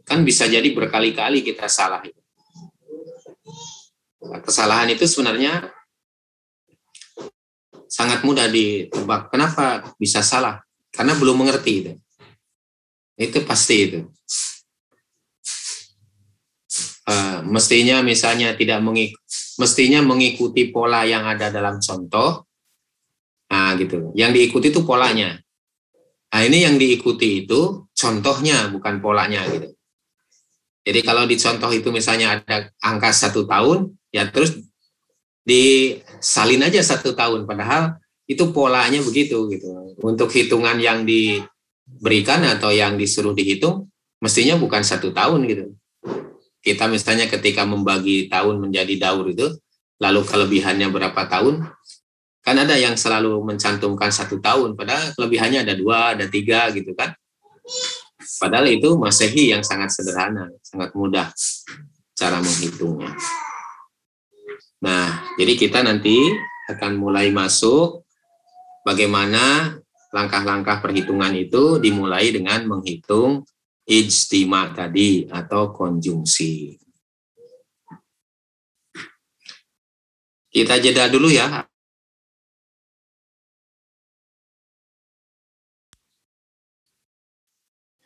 kan 0.07 0.23
bisa 0.23 0.47
jadi 0.47 0.66
berkali-kali 0.71 1.42
kita 1.42 1.66
salah. 1.66 2.03
Nah, 2.03 2.22
kesalahan 4.45 4.91
itu 4.93 5.05
sebenarnya 5.09 5.71
sangat 7.91 8.23
mudah 8.23 8.47
ditebak. 8.49 9.29
Kenapa 9.35 9.95
bisa 9.99 10.23
salah? 10.23 10.63
karena 10.93 11.17
belum 11.17 11.41
mengerti 11.43 11.73
itu. 11.83 11.93
Itu 13.17 13.39
pasti 13.49 13.77
itu. 13.89 14.01
Uh, 17.03 17.43
mestinya 17.51 17.99
misalnya 17.99 18.55
tidak 18.55 18.79
mengik 18.79 19.19
mestinya 19.59 19.99
mengikuti 20.07 20.71
pola 20.71 21.03
yang 21.03 21.27
ada 21.27 21.51
dalam 21.51 21.81
contoh. 21.83 22.47
Nah, 23.51 23.75
gitu. 23.77 24.13
Yang 24.15 24.31
diikuti 24.39 24.73
itu 24.73 24.81
polanya. 24.87 25.37
Nah, 26.33 26.41
ini 26.41 26.65
yang 26.65 26.81
diikuti 26.81 27.45
itu 27.45 27.85
contohnya 27.93 28.73
bukan 28.73 29.03
polanya 29.05 29.45
gitu. 29.51 29.77
Jadi 30.83 31.01
kalau 31.05 31.29
di 31.29 31.37
contoh 31.37 31.71
itu 31.71 31.93
misalnya 31.93 32.41
ada 32.41 32.73
angka 32.81 33.13
satu 33.13 33.45
tahun, 33.45 33.93
ya 34.12 34.29
terus 34.29 34.61
disalin 35.42 36.62
aja 36.62 36.81
satu 36.85 37.16
tahun. 37.16 37.48
Padahal 37.48 37.98
itu 38.29 38.55
polanya 38.55 39.03
begitu 39.03 39.51
gitu. 39.51 39.98
Untuk 39.98 40.31
hitungan 40.31 40.79
yang 40.79 41.03
diberikan 41.03 42.46
atau 42.46 42.70
yang 42.70 42.94
disuruh 42.94 43.35
dihitung 43.35 43.90
mestinya 44.22 44.55
bukan 44.55 44.87
satu 44.87 45.11
tahun 45.11 45.40
gitu. 45.51 45.64
Kita 46.62 46.87
misalnya 46.87 47.27
ketika 47.27 47.66
membagi 47.66 48.31
tahun 48.31 48.62
menjadi 48.62 48.94
daur 49.11 49.27
itu, 49.27 49.51
lalu 49.98 50.22
kelebihannya 50.22 50.94
berapa 50.94 51.27
tahun, 51.27 51.66
kan 52.38 52.55
ada 52.55 52.79
yang 52.79 52.94
selalu 52.94 53.42
mencantumkan 53.42 54.14
satu 54.14 54.38
tahun, 54.38 54.79
padahal 54.79 55.11
kelebihannya 55.18 55.66
ada 55.66 55.75
dua, 55.75 56.14
ada 56.14 56.31
tiga 56.31 56.70
gitu 56.70 56.94
kan. 56.94 57.11
Padahal 58.38 58.70
itu 58.70 58.94
masehi 58.94 59.51
yang 59.51 59.66
sangat 59.66 59.90
sederhana, 59.90 60.55
sangat 60.62 60.94
mudah 60.94 61.35
cara 62.14 62.38
menghitungnya. 62.38 63.11
Nah, 64.83 65.23
jadi 65.38 65.55
kita 65.55 65.87
nanti 65.87 66.18
akan 66.66 66.99
mulai 66.99 67.31
masuk 67.31 68.03
bagaimana 68.83 69.79
langkah-langkah 70.11 70.83
perhitungan 70.83 71.31
itu 71.38 71.79
dimulai 71.79 72.35
dengan 72.35 72.66
menghitung 72.66 73.47
ijtima 73.87 74.75
tadi 74.75 75.31
atau 75.31 75.71
konjungsi. 75.71 76.83
Kita 80.53 80.77
jeda 80.83 81.09
dulu 81.09 81.31
ya. 81.31 81.64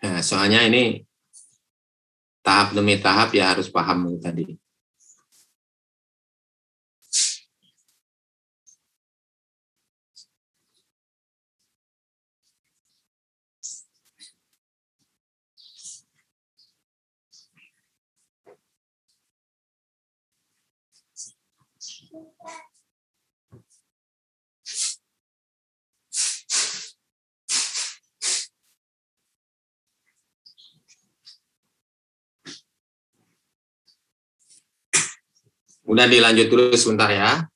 Nah, 0.04 0.22
soalnya 0.22 0.62
ini 0.62 1.02
tahap 2.44 2.76
demi 2.76 2.94
tahap 3.00 3.34
ya 3.34 3.50
harus 3.50 3.66
paham 3.66 4.14
tadi. 4.22 4.65
Udah 35.86 36.10
dilanjut 36.10 36.50
dulu 36.50 36.74
sebentar 36.74 37.06
ya. 37.08 37.46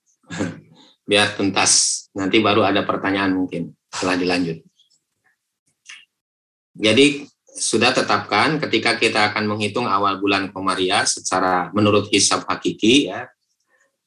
Biar 1.03 1.35
tuntas. 1.35 2.07
Nanti 2.15 2.39
baru 2.39 2.63
ada 2.63 2.87
pertanyaan 2.87 3.35
mungkin 3.35 3.75
setelah 3.91 4.15
dilanjut. 4.15 4.63
Jadi 6.79 7.27
sudah 7.51 7.91
tetapkan 7.91 8.63
ketika 8.63 8.95
kita 8.95 9.35
akan 9.35 9.51
menghitung 9.51 9.91
awal 9.91 10.23
bulan 10.23 10.55
Komariah 10.55 11.03
secara 11.03 11.75
menurut 11.75 12.07
hisab 12.15 12.47
hakiki 12.47 13.11
ya. 13.11 13.27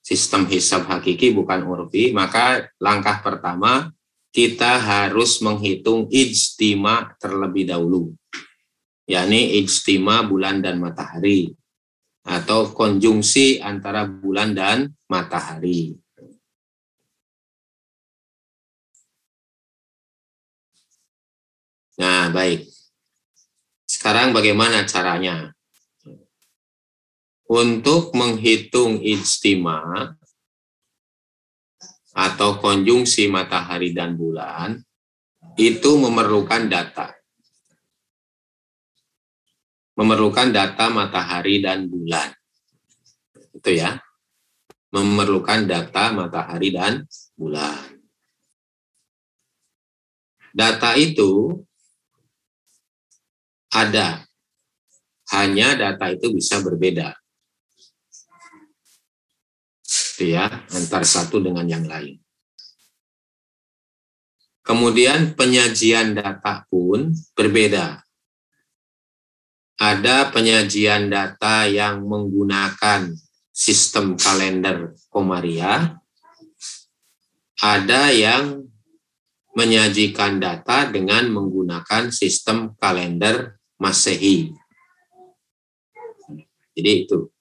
Sistem 0.04 0.44
hisab 0.52 0.84
hakiki 0.92 1.32
bukan 1.32 1.63
urfi, 1.63 2.12
maka 2.12 2.68
langkah 2.76 3.24
pertama 3.24 3.96
kita 4.36 4.76
harus 4.76 5.39
menghitung 5.39 6.12
ijtima 6.12 7.16
terlebih 7.24 7.72
dahulu. 7.72 8.12
yakni 9.04 9.60
ijtima 9.60 10.24
bulan 10.24 10.63
dan 10.63 10.80
matahari 10.80 11.52
atau 12.24 12.72
konjungsi 12.72 13.60
antara 13.60 14.08
bulan 14.08 14.56
dan 14.56 14.96
matahari. 15.12 16.00
Nah, 22.00 22.32
baik. 22.32 22.63
Sekarang 23.86 24.34
bagaimana 24.34 24.88
caranya? 24.88 25.54
Untuk 27.43 28.15
menghitung 28.15 29.03
ijtima, 29.03 30.15
atau 32.13 32.62
konjungsi 32.62 33.25
matahari 33.25 33.89
dan 33.91 34.13
bulan 34.13 34.77
itu 35.58 35.97
memerlukan 35.97 36.69
data. 36.69 37.10
Memerlukan 39.97 40.49
data 40.53 40.89
matahari 40.89 41.62
dan 41.62 41.86
bulan. 41.89 42.34
Itu 43.53 43.69
ya. 43.73 43.97
Memerlukan 44.93 45.65
data 45.65 46.13
matahari 46.13 46.69
dan 46.73 47.06
bulan. 47.34 47.97
Data 50.53 50.93
itu 50.97 51.62
ada. 53.73 54.21
Hanya 55.34 55.73
data 55.73 56.13
itu 56.13 56.29
bisa 56.29 56.62
berbeda. 56.62 57.23
Ya, 60.21 60.45
antar 60.69 61.02
satu 61.02 61.41
dengan 61.41 61.65
yang 61.65 61.89
lain. 61.89 62.21
Kemudian 64.62 65.34
penyajian 65.34 66.13
data 66.13 66.69
pun 66.69 67.12
berbeda. 67.34 68.06
Ada 69.82 70.30
penyajian 70.30 71.10
data 71.10 71.65
yang 71.65 72.06
menggunakan 72.06 73.10
sistem 73.49 74.13
kalender 74.15 74.93
Komaria, 75.10 75.97
ada 77.60 78.13
yang 78.13 78.69
menyajikan 79.58 80.38
data 80.38 80.88
dengan 80.93 81.28
menggunakan 81.34 82.13
sistem 82.13 82.78
kalender 82.78 83.58
Masehi. 83.82 84.54
Jadi 86.78 86.91
itu. 87.04 87.33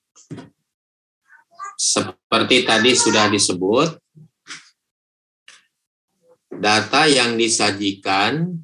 Seperti 1.83 2.63
tadi 2.63 2.95
sudah 2.95 3.27
disebut, 3.27 3.99
data 6.55 7.11
yang 7.11 7.35
disajikan 7.35 8.55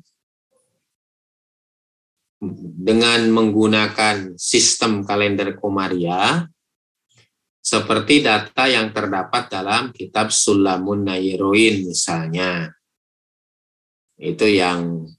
dengan 2.78 3.26
menggunakan 3.34 4.38
sistem 4.38 5.02
kalender 5.02 5.58
Komaria 5.58 6.46
seperti 7.58 8.22
data 8.22 8.70
yang 8.70 8.94
terdapat 8.94 9.50
dalam 9.50 9.90
kitab 9.90 10.30
Sulamun 10.30 11.10
Nairoin 11.10 11.90
misalnya. 11.90 12.70
Itu 14.14 14.46
yang 14.46 15.10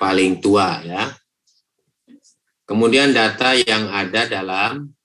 paling 0.00 0.40
tua 0.40 0.80
ya. 0.80 1.12
Kemudian 2.64 3.12
data 3.12 3.52
yang 3.52 3.92
ada 3.92 4.24
dalam 4.24 4.96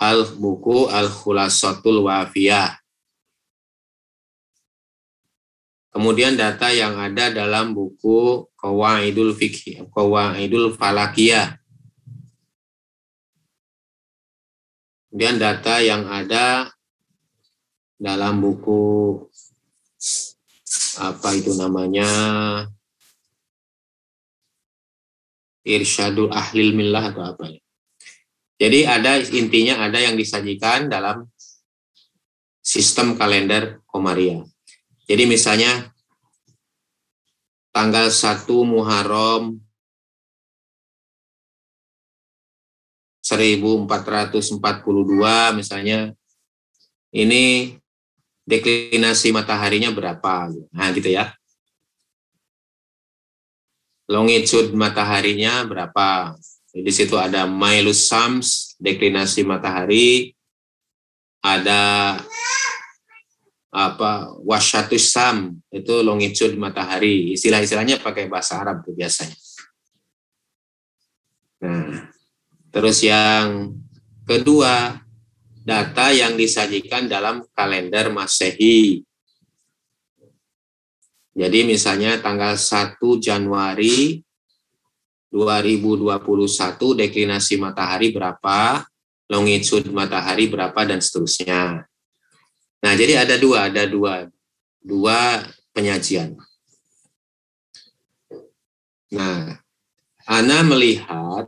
al 0.00 0.24
buku 0.40 0.88
al 0.88 1.12
khulasatul 1.12 2.08
wafiyah 2.08 2.80
Kemudian 5.90 6.38
data 6.38 6.70
yang 6.70 6.94
ada 7.02 7.34
dalam 7.34 7.74
buku 7.74 8.46
Qawaidul 8.54 9.34
Fikih, 9.34 9.90
Qawaidul 9.90 10.78
Falakiyah. 10.78 11.58
Kemudian 15.10 15.42
data 15.42 15.82
yang 15.82 16.06
ada 16.06 16.70
dalam 17.98 18.38
buku 18.38 19.18
apa 21.02 21.28
itu 21.34 21.58
namanya 21.58 22.06
Irsyadul 25.66 26.30
Ahlil 26.30 26.70
Millah 26.78 27.10
atau 27.10 27.34
apa 27.34 27.50
ya. 27.50 27.60
Jadi 28.60 28.84
ada 28.84 29.16
intinya 29.16 29.88
ada 29.88 29.96
yang 29.96 30.20
disajikan 30.20 30.92
dalam 30.92 31.24
sistem 32.60 33.16
kalender 33.16 33.80
Komaria. 33.88 34.44
Jadi 35.08 35.24
misalnya 35.24 35.88
tanggal 37.72 38.12
1 38.12 38.44
Muharram 38.68 39.56
1442 43.24 44.60
misalnya 45.56 46.12
ini 47.16 47.74
deklinasi 48.44 49.32
mataharinya 49.32 49.88
berapa? 49.88 50.52
Nah 50.74 50.88
gitu 50.92 51.16
ya. 51.16 51.32
Longitude 54.10 54.74
mataharinya 54.76 55.64
berapa 55.64 56.34
di 56.70 56.92
situ 56.94 57.18
ada 57.18 57.50
Mailus 57.50 58.06
Sams 58.06 58.78
deklinasi 58.78 59.42
matahari. 59.42 60.34
Ada 61.40 62.20
apa 63.70 64.34
wasyatus 64.44 65.14
sam 65.14 65.56
itu 65.70 66.04
longitude 66.04 66.58
matahari. 66.58 67.32
Istilah-istilahnya 67.38 68.02
pakai 68.02 68.26
bahasa 68.28 68.60
Arab 68.60 68.82
tuh 68.84 68.92
biasanya. 68.92 69.38
Nah 71.64 72.12
terus 72.68 73.00
yang 73.00 73.72
kedua 74.28 75.00
data 75.64 76.12
yang 76.12 76.34
disajikan 76.34 77.08
dalam 77.08 77.46
kalender 77.56 78.12
masehi. 78.12 79.06
Jadi 81.30 81.62
misalnya 81.62 82.18
tanggal 82.18 82.58
1 82.58 83.00
Januari 83.22 84.18
2021 85.30 86.98
deklinasi 86.98 87.54
matahari 87.56 88.10
berapa 88.10 88.82
longitude 89.30 89.86
matahari 89.94 90.50
berapa 90.50 90.80
dan 90.82 90.98
seterusnya 90.98 91.90
Nah, 92.80 92.92
jadi 92.96 93.20
ada 93.20 93.36
dua, 93.36 93.68
ada 93.68 93.84
dua, 93.84 94.24
dua 94.80 95.44
penyajian. 95.76 96.32
Nah, 99.12 99.60
Ana 100.24 100.64
melihat 100.64 101.44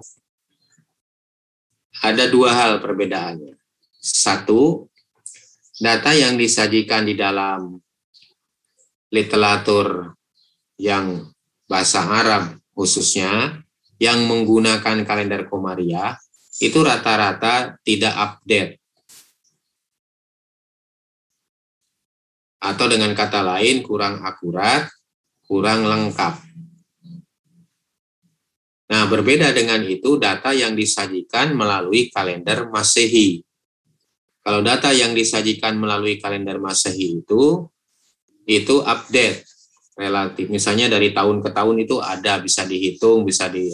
ada 2.04 2.24
dua 2.28 2.50
hal 2.52 2.72
perbedaannya. 2.84 3.56
Satu, 4.02 4.90
data 5.80 6.12
yang 6.12 6.36
disajikan 6.36 7.08
di 7.08 7.16
dalam 7.16 7.80
literatur 9.08 10.12
yang 10.76 11.32
bahasa 11.70 12.02
Arab 12.02 12.58
khususnya 12.74 13.61
yang 14.02 14.26
menggunakan 14.26 15.06
kalender 15.06 15.46
Komaria 15.46 16.18
itu 16.58 16.82
rata-rata 16.82 17.78
tidak 17.86 18.10
update 18.18 18.82
atau 22.62 22.86
dengan 22.90 23.14
kata 23.14 23.42
lain 23.42 23.82
kurang 23.82 24.22
akurat, 24.26 24.90
kurang 25.46 25.86
lengkap. 25.86 26.34
Nah, 28.90 29.08
berbeda 29.08 29.54
dengan 29.54 29.82
itu 29.86 30.18
data 30.18 30.50
yang 30.50 30.74
disajikan 30.74 31.54
melalui 31.54 32.10
kalender 32.10 32.70
Masehi. 32.70 33.42
Kalau 34.42 34.62
data 34.62 34.90
yang 34.90 35.14
disajikan 35.14 35.78
melalui 35.78 36.18
kalender 36.18 36.58
Masehi 36.58 37.22
itu 37.22 37.66
itu 38.46 38.82
update 38.82 39.46
relatif. 39.96 40.50
Misalnya 40.50 40.90
dari 40.90 41.10
tahun 41.14 41.42
ke 41.42 41.50
tahun 41.50 41.76
itu 41.82 41.98
ada 42.02 42.38
bisa 42.42 42.66
dihitung, 42.66 43.22
bisa 43.26 43.46
di 43.50 43.70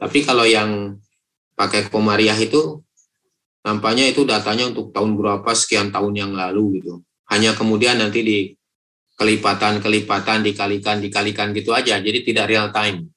Tapi 0.00 0.24
kalau 0.24 0.48
yang 0.48 0.96
pakai 1.52 1.92
Komariah 1.92 2.40
itu 2.40 2.80
nampaknya 3.60 4.08
itu 4.08 4.24
datanya 4.24 4.72
untuk 4.72 4.96
tahun 4.96 5.12
berapa 5.20 5.50
sekian 5.52 5.92
tahun 5.92 6.16
yang 6.16 6.32
lalu 6.32 6.80
gitu. 6.80 7.04
Hanya 7.28 7.52
kemudian 7.52 8.00
nanti 8.00 8.24
di 8.24 8.38
kelipatan-kelipatan 9.20 10.40
dikalikan 10.40 11.04
dikalikan 11.04 11.52
gitu 11.52 11.76
aja. 11.76 12.00
Jadi 12.00 12.24
tidak 12.24 12.48
real 12.48 12.72
time. 12.72 13.12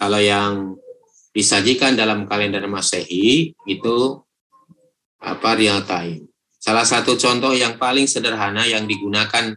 Kalau 0.00 0.16
yang 0.16 0.80
disajikan 1.36 1.92
dalam 1.92 2.24
kalender 2.24 2.64
Masehi 2.64 3.52
itu 3.68 3.96
apa 5.20 5.52
real 5.52 5.84
time. 5.84 6.24
Salah 6.56 6.88
satu 6.88 7.20
contoh 7.20 7.52
yang 7.52 7.76
paling 7.76 8.08
sederhana 8.08 8.64
yang 8.64 8.88
digunakan 8.88 9.52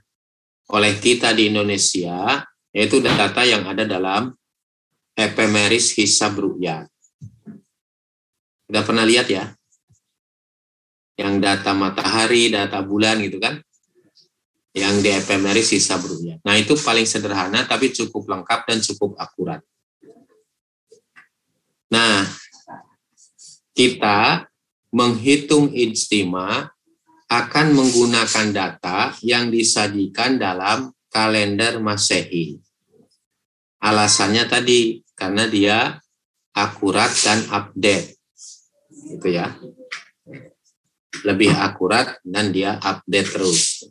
oleh 0.70 0.93
kita 0.99 1.32
di 1.32 1.47
Indonesia 1.49 2.43
yaitu 2.76 3.01
data 3.01 3.41
yang 3.47 3.66
ada 3.66 3.88
dalam 3.88 4.36
epemeris 5.20 5.91
hisab 5.99 6.39
ru'yat. 6.39 6.88
Udah 8.72 8.84
pernah 8.88 9.03
lihat 9.03 9.28
ya? 9.28 9.51
yang 11.20 11.43
data 11.43 11.76
matahari, 11.76 12.47
data 12.47 12.80
bulan 12.80 13.20
gitu 13.20 13.43
kan, 13.43 13.59
yang 14.72 15.03
di 15.03 15.11
ephemeris 15.11 15.76
sisa 15.76 15.99
berubah. 15.99 16.39
Nah 16.47 16.55
itu 16.55 16.80
paling 16.80 17.03
sederhana 17.03 17.67
tapi 17.67 17.91
cukup 17.91 18.24
lengkap 18.32 18.63
dan 18.63 18.80
cukup 18.80 19.20
akurat. 19.20 19.59
Nah, 21.91 22.24
kita 23.76 24.47
menghitung 24.95 25.76
ijtima 25.76 26.72
akan 27.28 27.67
menggunakan 27.76 28.47
data 28.55 29.11
yang 29.26 29.51
disajikan 29.51 30.39
dalam 30.39 30.93
kalender 31.11 31.82
Masehi. 31.82 32.61
Alasannya 33.82 34.45
tadi 34.45 35.01
karena 35.20 35.43
dia 35.51 35.78
akurat 36.55 37.11
dan 37.11 37.43
update. 37.51 38.15
Itu 39.20 39.28
ya. 39.28 39.51
lebih 41.20 41.51
akurat 41.51 42.15
dan 42.24 42.55
dia 42.55 42.80
update 42.80 43.30
terus. 43.36 43.84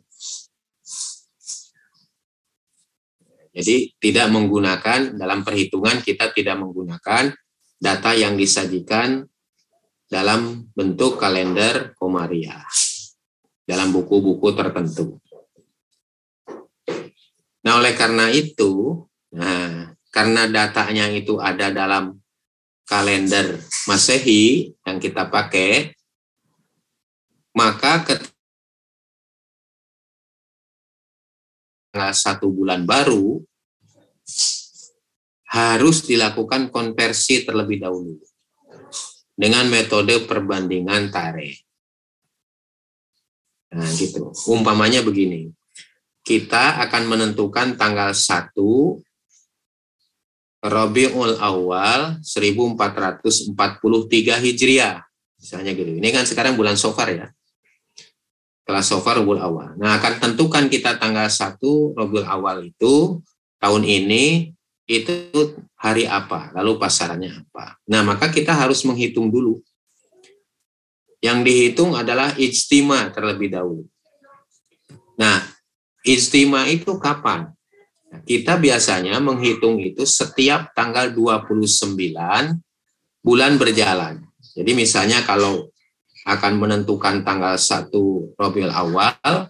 Jadi 3.53 3.93
tidak 4.01 4.33
menggunakan 4.33 5.13
dalam 5.13 5.45
perhitungan 5.45 6.01
kita 6.01 6.33
tidak 6.33 6.57
menggunakan 6.57 7.29
data 7.77 8.11
yang 8.17 8.33
disajikan 8.33 9.29
dalam 10.09 10.73
bentuk 10.73 11.21
kalender 11.21 11.93
Komaria 11.93 12.65
dalam 13.69 13.93
buku-buku 13.93 14.49
tertentu. 14.57 15.21
Nah, 17.61 17.77
oleh 17.77 17.93
karena 17.93 18.33
itu, 18.33 19.05
nah, 19.29 19.93
karena 20.09 20.49
datanya 20.49 21.09
itu 21.13 21.37
ada 21.37 21.69
dalam 21.69 22.17
kalender 22.89 23.61
Masehi 23.85 24.73
yang 24.81 24.97
kita 24.97 25.29
pakai, 25.29 25.93
maka 27.53 28.01
ketika 28.05 28.29
satu 32.13 32.49
bulan 32.49 32.85
baru 32.89 33.41
harus 35.49 36.05
dilakukan 36.05 36.69
konversi 36.69 37.45
terlebih 37.45 37.81
dahulu 37.81 38.17
dengan 39.33 39.65
metode 39.69 40.25
perbandingan 40.25 41.09
tarikh. 41.09 41.61
Nah, 43.69 43.85
gitu. 43.93 44.33
Umpamanya 44.49 45.05
begini. 45.05 45.49
Kita 46.25 46.81
akan 46.85 47.03
menentukan 47.05 47.77
tanggal 47.77 48.13
1 48.13 48.53
Rabiul 50.59 51.39
Awal 51.39 52.19
1443 52.19 53.55
Hijriah. 54.43 55.03
Misalnya 55.39 55.71
gitu. 55.71 55.91
Ini 55.95 56.09
kan 56.11 56.27
sekarang 56.27 56.59
bulan 56.59 56.75
Sofar 56.75 57.07
ya. 57.15 57.27
Setelah 58.63 58.83
Sofar 58.83 59.23
Rabiul 59.23 59.39
Awal. 59.39 59.79
Nah, 59.79 59.95
akan 59.97 60.19
tentukan 60.19 60.67
kita 60.67 60.99
tanggal 60.99 61.31
1 61.31 61.95
Rabiul 61.95 62.27
Awal 62.27 62.69
itu 62.69 63.23
tahun 63.59 63.87
ini 63.87 64.51
itu 64.89 65.13
hari 65.77 66.09
apa, 66.09 66.49
lalu 66.57 66.81
pasarannya 66.81 67.45
apa. 67.45 67.77
Nah, 67.85 68.01
maka 68.01 68.27
kita 68.33 68.51
harus 68.57 68.81
menghitung 68.83 69.29
dulu 69.29 69.61
yang 71.19 71.43
dihitung 71.43 71.93
adalah 71.93 72.33
ijtima 72.39 73.11
terlebih 73.11 73.51
dahulu. 73.51 73.83
Nah, 75.19 75.43
ijtima 76.01 76.65
itu 76.71 76.95
kapan? 76.97 77.51
Kita 78.09 78.57
biasanya 78.57 79.21
menghitung 79.21 79.77
itu 79.81 80.05
setiap 80.05 80.73
tanggal 80.73 81.13
29 81.13 81.97
bulan 83.21 83.51
berjalan. 83.57 84.25
Jadi 84.57 84.71
misalnya 84.73 85.21
kalau 85.25 85.69
akan 86.25 86.53
menentukan 86.57 87.21
tanggal 87.21 87.57
1 87.57 87.93
Rabiul 88.37 88.73
Awal, 88.73 89.49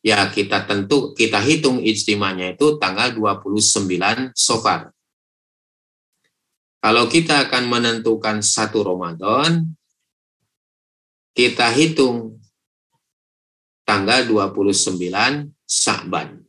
ya 0.00 0.28
kita 0.32 0.64
tentu 0.64 1.12
kita 1.12 1.40
hitung 1.40 1.80
ijtimanya 1.80 2.56
itu 2.56 2.80
tanggal 2.80 3.12
29 3.12 4.32
Sofar. 4.32 4.92
Kalau 6.80 7.04
kita 7.12 7.44
akan 7.44 7.68
menentukan 7.68 8.40
satu 8.40 8.80
Ramadan, 8.80 9.76
kita 11.36 11.68
hitung 11.76 12.40
tanggal 13.84 14.24
29 14.24 14.96
Sa'ban. 15.68 16.40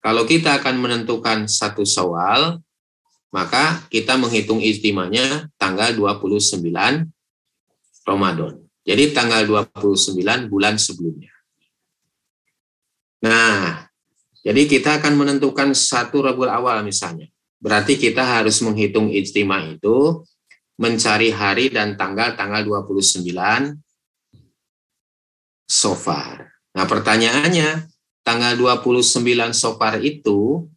Kalau 0.00 0.24
kita 0.24 0.56
akan 0.60 0.80
menentukan 0.80 1.44
satu 1.44 1.84
Syawal, 1.84 2.60
maka 3.30 3.84
kita 3.92 4.16
menghitung 4.16 4.58
istimanya 4.58 5.46
tanggal 5.60 5.92
29 5.92 6.64
Ramadan. 8.08 8.64
Jadi 8.82 9.12
tanggal 9.12 9.44
29 9.44 10.48
bulan 10.48 10.80
sebelumnya. 10.80 11.30
Nah, 13.20 13.86
jadi 14.40 14.64
kita 14.64 15.04
akan 15.04 15.20
menentukan 15.20 15.76
satu 15.76 16.24
Rabiul 16.24 16.48
Awal 16.48 16.80
misalnya. 16.80 17.28
Berarti 17.60 18.00
kita 18.00 18.24
harus 18.24 18.64
menghitung 18.64 19.12
ijtima 19.12 19.60
itu 19.68 20.24
mencari 20.80 21.28
hari 21.28 21.68
dan 21.68 22.00
tanggal 22.00 22.32
tanggal 22.40 22.64
29 22.64 23.20
Sofar. 25.68 26.50
Nah 26.72 26.86
pertanyaannya, 26.88 27.84
tanggal 28.30 28.54
29 28.54 29.26
Sofar 29.50 29.98
itu 29.98 30.70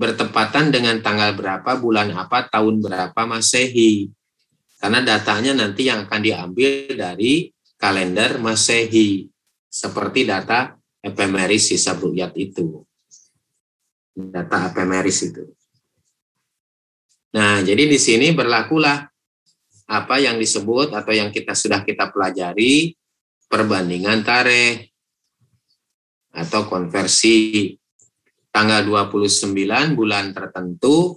bertepatan 0.00 0.72
dengan 0.72 0.96
tanggal 1.04 1.36
berapa, 1.36 1.76
bulan 1.76 2.08
apa, 2.16 2.48
tahun 2.48 2.80
berapa 2.80 3.20
Masehi. 3.28 4.08
Karena 4.80 5.04
datanya 5.04 5.52
nanti 5.52 5.92
yang 5.92 6.08
akan 6.08 6.20
diambil 6.24 6.96
dari 6.96 7.52
kalender 7.76 8.40
Masehi. 8.40 9.28
Seperti 9.68 10.24
data 10.24 10.72
epemeris 11.04 11.68
sisa 11.68 11.92
Rukyat 11.92 12.32
itu. 12.40 12.80
Data 14.16 14.72
epemeris 14.72 15.20
itu. 15.20 15.52
Nah, 17.36 17.60
jadi 17.60 17.84
di 17.84 18.00
sini 18.00 18.32
berlakulah 18.32 19.04
apa 19.84 20.16
yang 20.16 20.40
disebut 20.40 20.96
atau 20.96 21.12
yang 21.12 21.28
kita 21.28 21.52
sudah 21.52 21.84
kita 21.84 22.08
pelajari 22.08 22.96
perbandingan 23.52 24.24
tarikh 24.24 24.95
atau 26.36 26.68
konversi 26.68 27.72
tanggal 28.52 28.84
29 28.84 29.56
bulan 29.96 30.36
tertentu 30.36 31.16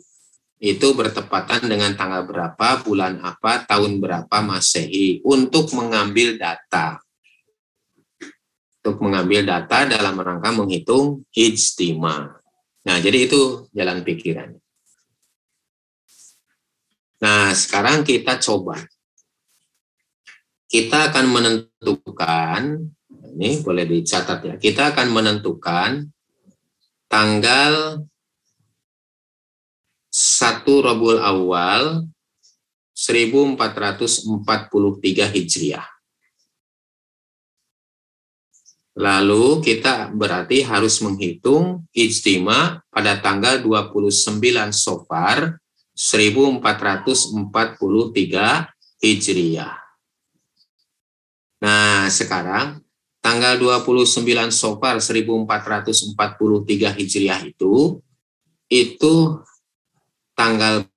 itu 0.59 0.91
bertepatan 0.91 1.72
dengan 1.72 1.95
tanggal 1.95 2.28
berapa, 2.28 2.84
bulan 2.84 3.24
apa, 3.24 3.63
tahun 3.63 4.03
berapa 4.03 4.38
Masehi 4.43 5.24
untuk 5.24 5.72
mengambil 5.72 6.36
data. 6.36 6.99
Untuk 8.80 8.99
mengambil 8.99 9.47
data 9.47 9.88
dalam 9.88 10.20
rangka 10.20 10.51
menghitung 10.51 11.24
ijtima. 11.32 12.39
Nah, 12.84 12.97
jadi 12.99 13.28
itu 13.28 13.72
jalan 13.72 14.03
pikirannya. 14.03 14.59
Nah, 17.20 17.51
sekarang 17.51 18.07
kita 18.07 18.39
coba. 18.39 18.80
Kita 20.67 21.11
akan 21.11 21.26
menentukan, 21.28 22.61
ini 23.40 23.64
boleh 23.64 23.88
dicatat 23.88 24.44
ya, 24.44 24.60
kita 24.60 24.92
akan 24.92 25.16
menentukan 25.16 26.12
tanggal 27.08 28.04
1 30.12 30.68
Rabiul 30.68 31.24
Awal 31.24 32.04
1443 32.92 34.28
Hijriah. 35.32 35.88
Lalu 39.00 39.64
kita 39.64 40.12
berarti 40.12 40.60
harus 40.60 41.00
menghitung 41.00 41.88
ijtima 41.96 42.84
pada 42.92 43.24
tanggal 43.24 43.64
29 43.64 44.44
Sofar 44.76 45.56
1443 45.96 47.40
Hijriah. 49.00 49.80
Nah, 51.64 52.12
sekarang 52.12 52.84
tanggal 53.20 53.59
29 53.59 54.24
Sofar 54.51 54.99
1443 55.03 56.15
Hijriah 56.97 57.41
itu 57.43 57.99
itu 58.72 59.15
tanggal 60.38 60.88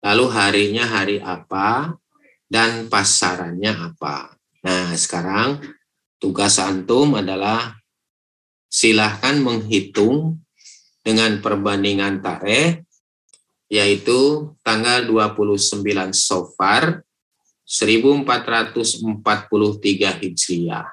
lalu 0.00 0.26
harinya 0.32 0.88
hari 0.88 1.20
apa 1.20 1.94
dan 2.48 2.88
pasarannya 2.88 3.92
apa. 3.94 4.34
Nah, 4.64 4.96
sekarang 4.96 5.60
tugas 6.18 6.58
antum 6.58 7.14
adalah 7.14 7.78
silahkan 8.66 9.38
menghitung 9.38 10.40
dengan 11.04 11.38
perbandingan 11.38 12.20
tarikh 12.20 12.84
yaitu 13.70 14.50
tanggal 14.66 15.06
29 15.06 15.86
Sofar 16.10 17.06
1443 17.62 19.06
Hijriah. 20.26 20.90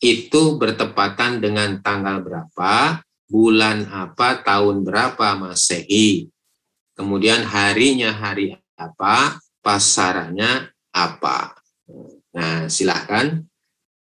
Itu 0.00 0.56
bertepatan 0.56 1.44
dengan 1.44 1.84
tanggal 1.84 2.24
berapa, 2.24 3.04
bulan 3.28 3.84
apa, 3.92 4.40
tahun 4.40 4.80
berapa 4.88 5.36
Masehi. 5.36 6.32
Kemudian 6.96 7.44
harinya 7.44 8.08
hari 8.08 8.56
apa, 8.80 9.36
pasarannya 9.60 10.72
apa. 10.96 11.60
Nah, 12.32 12.72
silahkan 12.72 13.44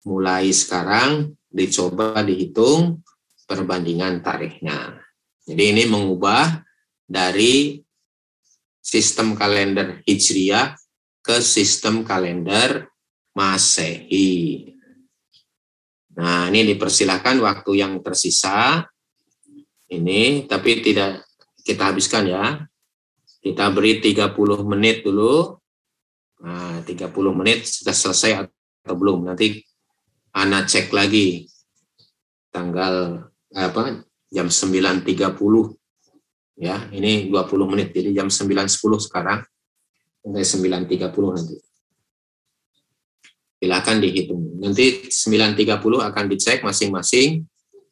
mulai 0.05 0.53
sekarang 0.53 1.33
dicoba 1.49 2.21
dihitung 2.21 3.01
perbandingan 3.49 4.21
tarikhnya. 4.21 5.01
Jadi 5.49 5.63
ini 5.73 5.89
mengubah 5.89 6.66
dari 7.07 7.81
sistem 8.83 9.39
kalender 9.39 10.03
Hijriah 10.07 10.75
ke 11.23 11.39
sistem 11.43 12.03
kalender 12.07 12.87
Masehi. 13.35 14.71
Nah, 16.17 16.49
ini 16.49 16.75
dipersilahkan 16.75 17.37
waktu 17.43 17.83
yang 17.83 18.01
tersisa 18.01 18.87
ini 19.93 20.49
tapi 20.49 20.83
tidak 20.83 21.27
kita 21.63 21.93
habiskan 21.93 22.27
ya. 22.27 22.45
Kita 23.43 23.71
beri 23.71 24.03
30 24.03 24.35
menit 24.67 25.07
dulu. 25.07 25.55
Nah, 26.43 26.83
30 26.83 27.13
menit 27.35 27.67
sudah 27.67 27.95
selesai 27.95 28.49
atau 28.83 28.97
belum. 28.99 29.31
Nanti 29.31 29.63
Ana 30.37 30.69
cek 30.69 30.93
lagi 30.93 31.49
tanggal 32.53 33.25
apa 33.57 34.05
jam 34.29 34.53
9.30 34.53 35.86
ya 36.57 36.89
ini 36.91 37.29
20 37.29 37.71
menit. 37.71 37.93
Jadi 37.93 38.17
jam 38.17 38.33
9.10 38.33 39.07
sekarang 39.07 39.45
sampai 40.25 40.43
9.30 40.43 41.37
nanti. 41.37 41.57
Silakan 43.57 43.97
dihitung. 44.01 44.61
Nanti 44.61 45.09
9.30 45.09 46.09
akan 46.13 46.25
dicek 46.29 46.61
masing-masing 46.65 47.47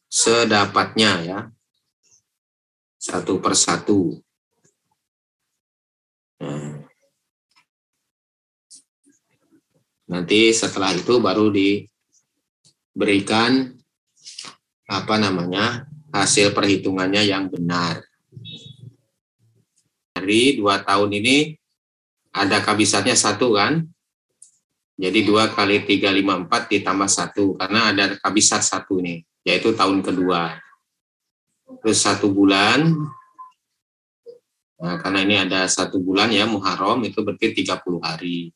sedapatnya 0.08 1.22
ya. 1.24 1.48
Satu 2.96 3.36
persatu 3.36 4.16
nah. 6.40 6.80
nanti 10.08 10.56
setelah 10.56 10.96
itu 10.96 11.20
baru 11.20 11.52
diberikan 11.52 13.76
apa 14.88 15.20
namanya 15.20 15.84
hasil 16.14 16.54
perhitungannya 16.56 17.28
yang 17.28 17.52
benar. 17.52 18.13
Dari 20.24 20.56
dua 20.56 20.80
tahun 20.80 21.20
ini 21.20 21.52
ada 22.32 22.64
kabisatnya 22.64 23.12
satu 23.12 23.60
kan, 23.60 23.84
jadi 24.96 25.20
dua 25.20 25.52
kali 25.52 25.84
tiga 25.84 26.08
lima 26.08 26.40
empat 26.40 26.72
ditambah 26.72 27.04
satu 27.12 27.60
karena 27.60 27.92
ada 27.92 28.16
kabisat 28.16 28.64
satu 28.64 29.04
nih, 29.04 29.20
yaitu 29.44 29.76
tahun 29.76 30.00
kedua. 30.00 30.56
Terus 31.84 32.00
satu 32.00 32.32
bulan, 32.32 32.88
nah, 34.80 34.96
karena 34.96 35.28
ini 35.28 35.36
ada 35.44 35.68
satu 35.68 36.00
bulan 36.00 36.32
ya 36.32 36.48
Muharram 36.48 37.04
itu 37.04 37.20
berarti 37.20 37.52
30 37.60 38.00
hari. 38.00 38.48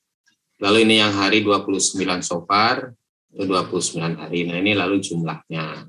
Lalu 0.64 0.88
ini 0.88 1.04
yang 1.04 1.12
hari 1.20 1.44
29 1.44 2.00
Sofar 2.24 2.96
itu 3.28 3.44
29 3.44 4.16
hari. 4.16 4.48
Nah 4.48 4.56
ini 4.56 4.72
lalu 4.72 5.04
jumlahnya. 5.04 5.84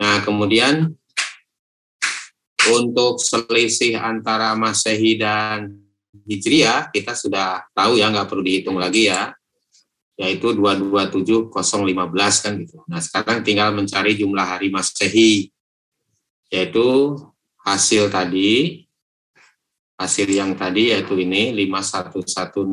Nah, 0.00 0.16
kemudian 0.24 0.96
untuk 2.68 3.16
selisih 3.16 3.96
antara 3.96 4.52
Masehi 4.52 5.16
dan 5.16 5.72
Hijriah, 6.28 6.92
kita 6.92 7.16
sudah 7.16 7.64
tahu 7.72 7.96
ya, 7.96 8.12
nggak 8.12 8.28
perlu 8.28 8.44
dihitung 8.44 8.76
lagi 8.76 9.08
ya, 9.08 9.32
yaitu 10.20 10.52
227015 10.52 12.44
kan 12.44 12.52
gitu. 12.60 12.84
Nah, 12.84 13.00
sekarang 13.00 13.40
tinggal 13.40 13.72
mencari 13.72 14.20
jumlah 14.20 14.44
hari 14.44 14.68
Masehi, 14.68 15.48
yaitu 16.52 17.16
hasil 17.64 18.12
tadi, 18.12 18.84
hasil 20.00 20.32
yang 20.32 20.56
tadi 20.56 20.96
yaitu 20.96 21.12
ini 21.20 21.52
511056 21.68 22.72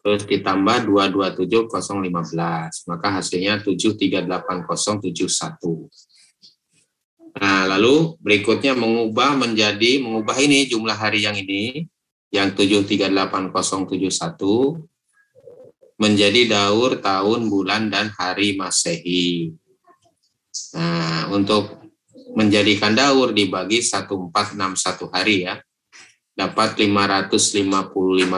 terus 0.00 0.24
ditambah 0.24 0.88
227015 0.88 2.88
maka 2.88 3.20
hasilnya 3.20 3.60
738071 3.60 4.24
nah 7.38 7.70
lalu 7.70 8.18
berikutnya 8.18 8.74
mengubah 8.74 9.38
menjadi 9.38 10.02
mengubah 10.02 10.34
ini 10.42 10.66
jumlah 10.66 10.98
hari 10.98 11.22
yang 11.22 11.38
ini 11.38 11.86
yang 12.34 12.50
738071 12.52 14.82
menjadi 15.98 16.40
daur 16.50 16.98
tahun 16.98 17.40
bulan 17.46 17.88
dan 17.88 18.10
hari 18.12 18.58
masehi 18.58 19.54
nah 20.74 21.30
untuk 21.30 21.78
menjadikan 22.34 22.92
daur 22.92 23.30
dibagi 23.30 23.80
1461 23.80 25.14
hari 25.14 25.46
ya 25.46 25.62
dapat 26.38 26.78
555 26.78 27.90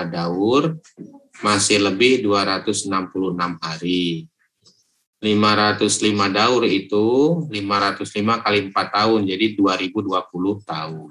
daur 0.08 0.80
masih 1.40 1.80
lebih 1.80 2.24
266 2.24 2.88
hari. 3.60 4.28
505 5.20 6.32
daur 6.32 6.64
itu 6.64 7.06
505 7.52 8.40
kali 8.40 8.58
4 8.72 8.96
tahun, 8.96 9.20
jadi 9.28 9.46
2020 9.52 10.64
tahun. 10.64 11.08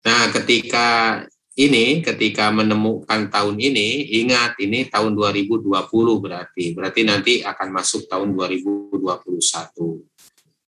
Nah, 0.00 0.24
ketika 0.32 0.88
ini, 1.60 2.00
ketika 2.00 2.48
menemukan 2.48 3.28
tahun 3.28 3.60
ini, 3.60 4.16
ingat 4.24 4.56
ini 4.64 4.88
tahun 4.88 5.12
2020 5.12 5.68
berarti. 6.24 6.72
Berarti 6.72 7.00
nanti 7.04 7.32
akan 7.44 7.68
masuk 7.68 8.08
tahun 8.08 8.32
2021. 8.32 10.00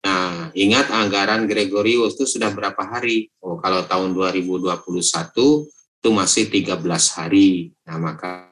Nah, 0.03 0.51
ingat 0.57 0.91
anggaran 0.91 1.47
Gregorius 1.47 2.19
itu 2.19 2.27
sudah 2.27 2.51
berapa 2.51 2.83
hari? 2.83 3.31
Oh, 3.39 3.63
kalau 3.63 3.87
tahun 3.87 4.19
2021 4.19 5.71
itu 5.71 6.09
masih 6.11 6.51
13 6.51 7.07
hari. 7.15 7.71
Nah, 7.87 8.01
maka 8.03 8.51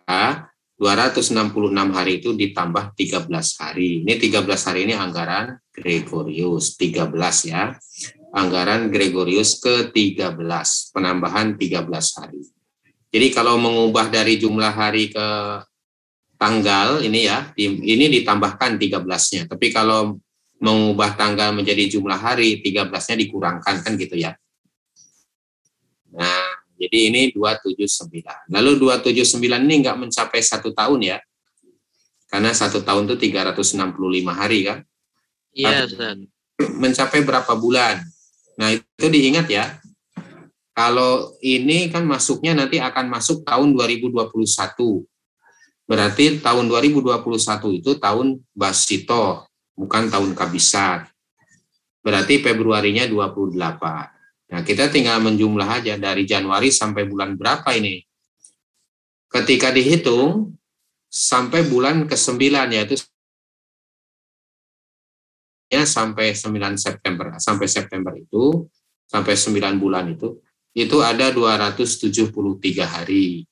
266 0.78 1.34
hari 1.90 2.22
itu 2.22 2.38
ditambah 2.38 2.94
13 2.94 3.26
hari. 3.58 4.06
Ini 4.06 4.14
13 4.14 4.46
hari 4.46 4.80
ini 4.86 4.94
anggaran 4.94 5.58
Gregorius 5.74 6.78
13 6.78 7.50
ya. 7.50 7.74
Anggaran 8.28 8.92
Gregorius 8.92 9.58
ke-13, 9.58 10.94
penambahan 10.94 11.58
13 11.58 11.82
hari. 12.20 12.44
Jadi 13.08 13.26
kalau 13.32 13.58
mengubah 13.58 14.06
dari 14.12 14.38
jumlah 14.38 14.70
hari 14.70 15.10
ke 15.10 15.28
tanggal 16.38 17.02
ini 17.02 17.26
ya, 17.26 17.50
ini 17.58 18.06
ditambahkan 18.20 18.78
13-nya. 18.78 19.50
Tapi 19.50 19.72
kalau 19.74 20.20
mengubah 20.62 21.18
tanggal 21.18 21.50
menjadi 21.56 21.98
jumlah 21.98 22.20
hari, 22.20 22.62
13-nya 22.62 23.16
dikurangkan 23.18 23.82
kan 23.82 23.92
gitu 23.98 24.14
ya. 24.14 24.36
Nah, 26.14 26.47
jadi 26.78 27.10
ini 27.10 27.34
279. 27.34 28.54
Lalu 28.54 28.70
279 28.78 29.42
ini 29.66 29.74
enggak 29.82 29.98
mencapai 29.98 30.38
satu 30.38 30.70
tahun 30.70 31.02
ya. 31.02 31.18
Karena 32.30 32.54
satu 32.54 32.86
tahun 32.86 33.10
itu 33.10 33.34
365 33.34 33.82
hari 34.30 34.58
kan. 34.62 34.78
Iya, 35.50 35.90
Mencapai 36.78 37.26
berapa 37.26 37.50
bulan. 37.58 37.98
Nah 38.58 38.78
itu 38.78 39.06
diingat 39.10 39.50
ya. 39.50 39.82
Kalau 40.78 41.34
ini 41.42 41.90
kan 41.90 42.06
masuknya 42.06 42.54
nanti 42.54 42.78
akan 42.78 43.10
masuk 43.10 43.42
tahun 43.42 43.74
2021. 43.74 44.22
Berarti 45.88 46.38
tahun 46.38 46.70
2021 46.70 47.80
itu 47.80 47.90
tahun 47.98 48.38
Basito, 48.54 49.48
bukan 49.74 50.06
tahun 50.06 50.36
Kabisat. 50.38 51.10
Berarti 52.04 52.38
Februarinya 52.38 53.08
28. 53.08 54.17
Nah, 54.48 54.64
kita 54.64 54.88
tinggal 54.88 55.20
menjumlah 55.20 55.68
aja 55.68 55.94
dari 56.00 56.24
Januari 56.24 56.72
sampai 56.72 57.04
bulan 57.04 57.36
berapa 57.36 57.68
ini. 57.76 58.00
Ketika 59.28 59.68
dihitung 59.68 60.56
sampai 61.08 61.68
bulan 61.68 62.08
ke-9 62.08 62.40
yaitu 62.72 62.96
ya 65.68 65.84
sampai 65.84 66.32
9 66.32 66.80
September 66.80 67.36
sampai 67.36 67.68
September 67.68 68.12
itu 68.16 68.68
sampai 69.04 69.36
9 69.36 69.76
bulan 69.76 70.08
itu 70.12 70.40
itu 70.76 70.96
ada 71.02 71.32
273 71.32 72.14
hari. 72.86 73.48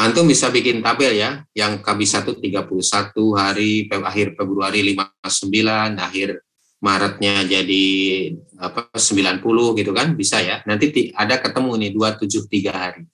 Antum 0.00 0.24
bisa 0.24 0.48
bikin 0.48 0.80
tabel 0.80 1.20
ya, 1.20 1.44
yang 1.52 1.84
KB1 1.84 2.40
31 2.40 3.12
hari, 3.36 3.84
akhir 3.84 4.32
Februari 4.32 4.80
59, 4.96 6.00
akhir 6.00 6.40
Maretnya 6.80 7.44
jadi 7.44 7.84
apa 8.56 8.88
90 8.96 9.44
gitu 9.76 9.92
kan 9.92 10.16
bisa 10.16 10.40
ya. 10.40 10.64
Nanti 10.64 11.12
ada 11.12 11.36
ketemu 11.36 11.76
nih 11.76 11.90
273 11.92 12.72
hari. 12.72 13.04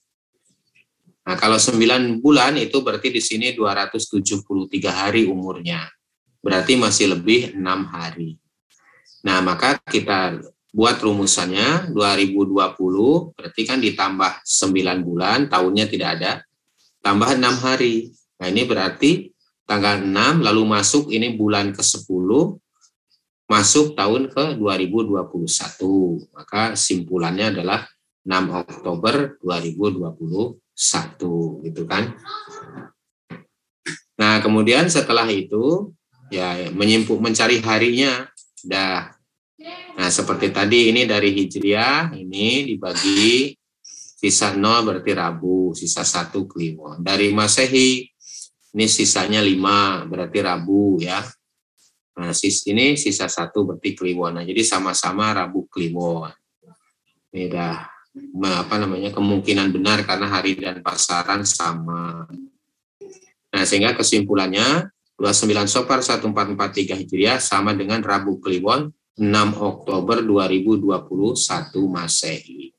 Nah, 1.27 1.35
kalau 1.35 1.59
9 1.59 2.23
bulan 2.23 2.55
itu 2.55 2.79
berarti 2.87 3.11
di 3.11 3.19
sini 3.19 3.51
273 3.51 4.95
hari 4.95 5.27
umurnya. 5.27 5.91
Berarti 6.39 6.79
masih 6.79 7.19
lebih 7.19 7.59
6 7.59 7.91
hari. 7.91 8.39
Nah, 9.27 9.43
maka 9.43 9.83
kita 9.83 10.39
buat 10.71 11.03
rumusannya 11.03 11.91
2020 11.91 13.35
berarti 13.35 13.63
kan 13.67 13.83
ditambah 13.83 14.47
9 14.47 15.03
bulan, 15.03 15.51
tahunnya 15.51 15.91
tidak 15.91 16.09
ada, 16.21 16.33
tambah 17.03 17.35
6 17.35 17.59
hari. 17.59 18.15
Nah, 18.39 18.47
ini 18.47 18.63
berarti 18.63 19.35
tanggal 19.67 20.07
6 20.07 20.47
lalu 20.47 20.63
masuk 20.63 21.11
ini 21.11 21.35
bulan 21.35 21.75
ke-10 21.75 22.31
masuk 23.47 23.95
tahun 23.95 24.27
ke 24.31 24.55
2021. 24.59 26.27
Maka 26.35 26.77
simpulannya 26.77 27.47
adalah 27.55 27.87
6 28.27 28.51
Oktober 28.51 29.39
2021 29.43 31.67
gitu 31.67 31.87
kan. 31.87 32.15
Nah, 34.17 34.41
kemudian 34.43 34.91
setelah 34.91 35.31
itu 35.31 35.95
ya 36.35 36.73
menyimpuk 36.75 37.23
mencari 37.23 37.63
harinya 37.63 38.27
dah 38.67 39.15
Nah, 39.97 40.13
seperti 40.13 40.53
tadi 40.53 40.93
ini 40.93 41.09
dari 41.09 41.33
Hijriah 41.33 42.13
ini 42.13 42.69
dibagi 42.69 43.57
sisa 43.81 44.53
0 44.53 44.85
berarti 44.85 45.13
Rabu, 45.17 45.73
sisa 45.73 46.05
1 46.05 46.45
Kliwon. 46.45 47.01
Dari 47.01 47.33
Masehi 47.33 48.05
ini 48.77 48.87
sisanya 48.87 49.41
5 49.41 50.05
berarti 50.05 50.39
Rabu 50.45 51.01
ya. 51.01 51.25
Nah, 52.17 52.33
sis 52.33 52.65
ini 52.65 52.97
sisa 52.97 53.29
satu 53.29 53.69
berarti 53.69 53.93
Kliwon. 53.93 54.41
Nah, 54.41 54.45
jadi 54.45 54.65
sama-sama 54.65 55.37
Rabu 55.37 55.69
Kliwon. 55.69 56.33
Ini 57.37 57.53
dah 57.53 57.77
apa 58.65 58.81
namanya 58.81 59.13
kemungkinan 59.13 59.69
benar 59.77 60.01
karena 60.09 60.33
hari 60.33 60.57
dan 60.57 60.81
pasaran 60.81 61.45
sama. 61.45 62.25
Nah, 63.53 63.65
sehingga 63.69 63.93
kesimpulannya 63.93 64.89
29 65.21 65.69
Sopar 65.69 66.01
1443 66.01 66.97
Hijriah 66.97 67.37
sama 67.41 67.77
dengan 67.77 68.01
Rabu 68.01 68.41
Kliwon 68.41 68.89
6 69.17 69.57
Oktober 69.61 70.25
2021 70.25 70.97
Masehi. 71.89 72.73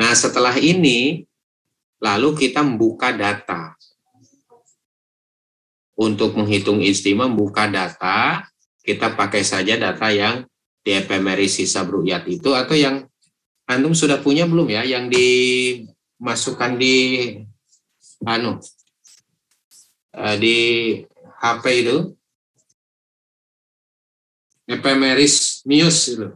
Nah, 0.00 0.12
setelah 0.16 0.56
ini 0.56 1.24
lalu 2.00 2.36
kita 2.36 2.64
membuka 2.64 3.12
data. 3.12 3.76
Untuk 5.94 6.34
menghitung 6.34 6.82
istimewa 6.82 7.30
membuka 7.30 7.70
data, 7.70 8.42
kita 8.82 9.14
pakai 9.14 9.46
saja 9.46 9.78
data 9.78 10.10
yang 10.10 10.42
di 10.84 10.90
epemeris 10.92 11.62
sisa 11.62 11.86
bruyat 11.86 12.26
itu 12.28 12.50
atau 12.52 12.76
yang 12.76 13.06
antum 13.64 13.96
sudah 13.96 14.20
punya 14.20 14.44
belum 14.44 14.68
ya 14.68 14.84
yang 14.84 15.08
dimasukkan 15.08 16.76
di 16.76 16.96
anu 18.26 18.60
eh, 20.12 20.36
di 20.36 20.56
HP 21.40 21.64
itu? 21.86 21.96
Epemeris 24.64 25.60
mius 25.68 26.08
itu. 26.08 26.28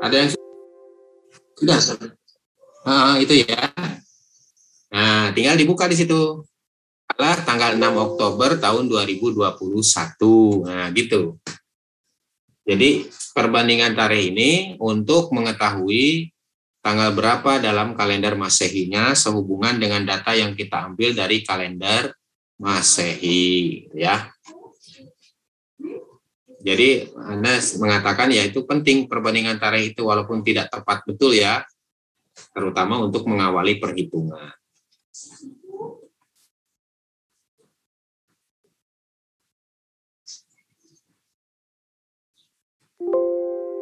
Ada 0.00 0.14
yang 0.14 0.28
sudah? 1.56 1.78
Nah, 2.84 3.16
itu 3.20 3.44
ya. 3.44 3.72
Nah 4.90 5.30
tinggal 5.32 5.54
dibuka 5.54 5.86
di 5.86 5.96
situ 5.96 6.44
adalah 7.10 7.36
tanggal 7.42 7.74
6 7.74 8.06
Oktober 8.06 8.50
tahun 8.62 8.84
2021 8.86 10.66
nah 10.66 10.86
gitu 10.94 11.36
jadi 12.70 13.10
perbandingan 13.34 13.98
tarikh 13.98 14.30
ini 14.30 14.78
untuk 14.78 15.34
mengetahui 15.34 16.30
tanggal 16.80 17.12
berapa 17.12 17.60
dalam 17.60 17.92
kalender 17.98 18.36
Masehinya 18.36 19.12
sehubungan 19.12 19.76
dengan 19.76 20.04
data 20.04 20.32
yang 20.32 20.56
kita 20.56 20.92
ambil 20.92 21.12
dari 21.12 21.44
kalender 21.44 22.14
Masehi 22.60 23.88
ya. 23.96 24.28
Jadi 26.60 27.08
Anda 27.16 27.56
mengatakan 27.80 28.28
ya 28.28 28.44
itu 28.44 28.68
penting 28.68 29.08
perbandingan 29.08 29.56
tarikh 29.56 29.96
itu 29.96 30.04
walaupun 30.04 30.44
tidak 30.44 30.68
tepat 30.68 31.00
betul 31.08 31.32
ya, 31.32 31.64
terutama 32.52 33.00
untuk 33.00 33.24
mengawali 33.24 33.80
perhitungan. 33.80 34.52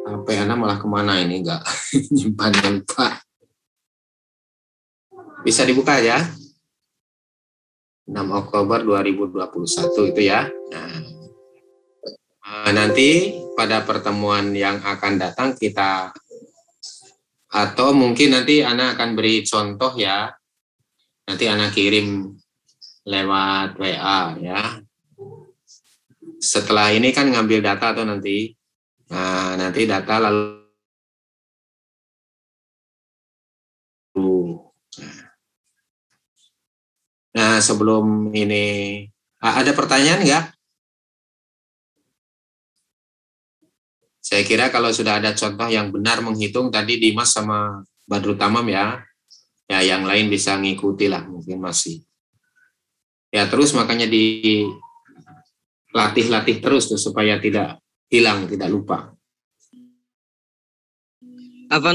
HP 0.09 0.49
malah 0.49 0.81
ke 0.81 0.87
mana 0.89 1.21
ini 1.21 1.45
enggak 1.45 1.61
nyimpan 2.15 2.81
Pak. 2.89 3.13
Bisa 5.45 5.63
dibuka 5.63 6.01
ya. 6.01 6.19
6 8.09 8.17
Oktober 8.17 8.81
2021 8.81 10.09
itu 10.09 10.21
ya. 10.25 10.49
Nah, 10.49 10.97
eh, 12.41 12.71
nanti 12.73 13.37
pada 13.53 13.85
pertemuan 13.85 14.49
yang 14.57 14.81
akan 14.81 15.21
datang 15.21 15.53
kita 15.53 16.09
atau 17.49 17.93
mungkin 17.93 18.33
nanti 18.33 18.65
Ana 18.65 18.97
akan 18.97 19.13
beri 19.13 19.45
contoh 19.45 19.93
ya. 19.93 20.33
Nanti 21.29 21.45
Ana 21.45 21.69
kirim 21.69 22.33
lewat 23.05 23.77
WA 23.77 24.21
ya. 24.41 24.61
Setelah 26.41 26.89
ini 26.93 27.13
kan 27.13 27.29
ngambil 27.29 27.61
data 27.61 27.93
atau 27.93 28.09
nanti 28.09 28.58
Nah, 29.09 29.57
nanti 29.57 29.89
data 29.89 30.21
lalu 30.21 30.59
Nah, 37.29 37.61
sebelum 37.61 38.33
ini 38.33 39.05
ada 39.39 39.71
pertanyaan 39.71 40.25
enggak? 40.25 40.51
Saya 44.19 44.43
kira 44.45 44.69
kalau 44.69 44.93
sudah 44.93 45.17
ada 45.21 45.33
contoh 45.33 45.69
yang 45.71 45.89
benar 45.89 46.21
menghitung 46.21 46.69
tadi 46.69 47.01
Dimas 47.01 47.33
sama 47.33 47.81
Badru 48.05 48.37
Tamam 48.37 48.69
ya, 48.69 49.01
ya 49.69 49.81
yang 49.81 50.05
lain 50.05 50.29
bisa 50.29 50.57
ngikuti 50.59 51.07
lah 51.09 51.25
mungkin 51.25 51.59
masih. 51.61 52.03
Ya 53.29 53.45
terus 53.45 53.73
makanya 53.77 54.09
dilatih-latih 54.09 56.57
terus 56.61 56.89
tuh 56.89 56.97
supaya 56.97 57.37
tidak 57.37 57.77
hilang, 58.09 58.49
tidak 58.49 58.69
lupa. 58.73 59.13
Apa 61.69 61.89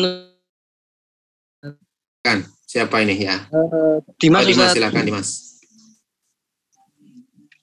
kan? 2.23 2.39
Siapa 2.65 3.03
ini 3.03 3.23
ya? 3.23 3.39
Uh, 3.55 4.03
Dimas, 4.19 4.43
oh, 4.43 4.49
Dimas 4.51 4.75
silakan 4.75 5.05
Dimas. 5.07 5.31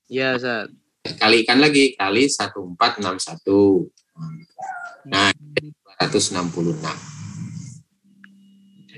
Ya, 0.08 0.40
Ustaz. 0.40 0.72
Kalikan 1.18 1.58
lagi 1.60 1.98
kali 1.98 2.30
1461. 2.30 3.90
Nah, 5.12 5.34
266. 6.00 7.12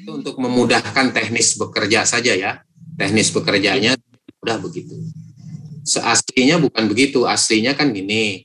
Itu 0.04 0.20
untuk 0.20 0.36
memudahkan 0.36 1.16
teknis 1.16 1.56
bekerja 1.56 2.04
saja 2.04 2.36
ya. 2.36 2.60
Teknis 3.00 3.32
bekerjanya 3.32 3.96
Udah 4.44 4.60
begitu. 4.60 5.00
Seaslinya 5.88 6.60
bukan 6.60 6.92
begitu. 6.92 7.24
Aslinya 7.24 7.74
kan 7.74 7.96
gini. 7.96 8.44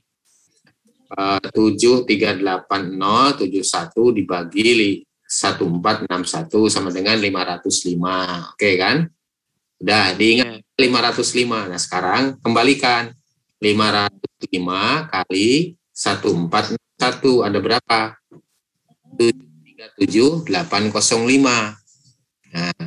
Eh, 1.09 1.41
tujuh 3.33 3.65
satu 3.65 4.13
dibagi 4.13 5.01
satu 5.25 5.65
empat 5.65 6.05
enam 6.05 6.21
satu 6.21 6.69
sama 6.69 6.93
dengan 6.93 7.17
lima 7.17 7.41
ratus 7.41 7.81
lima 7.89 8.49
oke 8.53 8.69
kan 8.77 9.09
udah 9.81 10.05
diingat 10.13 10.61
lima 10.77 10.99
ratus 11.05 11.33
lima 11.33 11.65
nah 11.65 11.81
sekarang 11.81 12.37
kembalikan 12.45 13.09
lima 13.57 13.89
ratus 13.89 14.33
lima 14.53 15.09
kali 15.09 15.77
satu 15.89 16.29
empat 16.29 16.77
satu 17.01 17.41
ada 17.41 17.57
berapa 17.57 18.13
tujuh 19.17 19.49
tiga 19.65 19.85
tujuh 19.97 20.29
delapan 20.45 20.93
lima 21.25 21.73
nah 22.53 22.85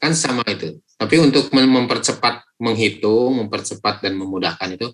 Kan 0.00 0.16
sama 0.16 0.40
itu. 0.48 0.80
Tapi 0.96 1.20
untuk 1.20 1.52
mempercepat 1.52 2.47
menghitung, 2.58 3.38
mempercepat 3.38 4.02
dan 4.02 4.18
memudahkan 4.18 4.74
itu 4.74 4.90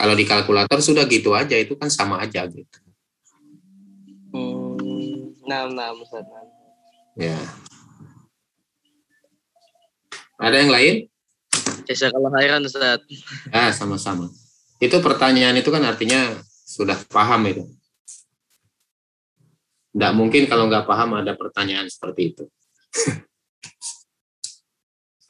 Kalau 0.00 0.16
di 0.16 0.24
kalkulator 0.24 0.80
sudah 0.80 1.04
gitu 1.04 1.36
aja, 1.36 1.52
itu 1.60 1.76
kan 1.76 1.92
sama 1.92 2.24
aja 2.24 2.48
gitu. 2.48 2.64
Hmm, 4.32 5.36
nah, 5.44 5.68
nah, 5.68 5.92
Ustaz. 5.92 6.24
nah. 6.24 6.40
Ya. 7.20 7.36
Ada 10.40 10.56
yang 10.56 10.72
lain? 10.72 10.94
kalau 11.84 12.32
khairan 12.32 12.64
Ustaz. 12.64 13.04
Ah, 13.52 13.68
sama-sama. 13.76 14.32
Itu 14.80 15.04
pertanyaan 15.04 15.60
itu 15.60 15.68
kan 15.68 15.84
artinya 15.84 16.32
sudah 16.64 16.96
paham 17.12 17.44
itu. 17.52 17.68
Tidak 19.92 20.12
mungkin 20.16 20.48
kalau 20.48 20.64
nggak 20.64 20.88
paham 20.88 21.20
ada 21.20 21.36
pertanyaan 21.36 21.92
seperti 21.92 22.32
itu. 22.32 22.44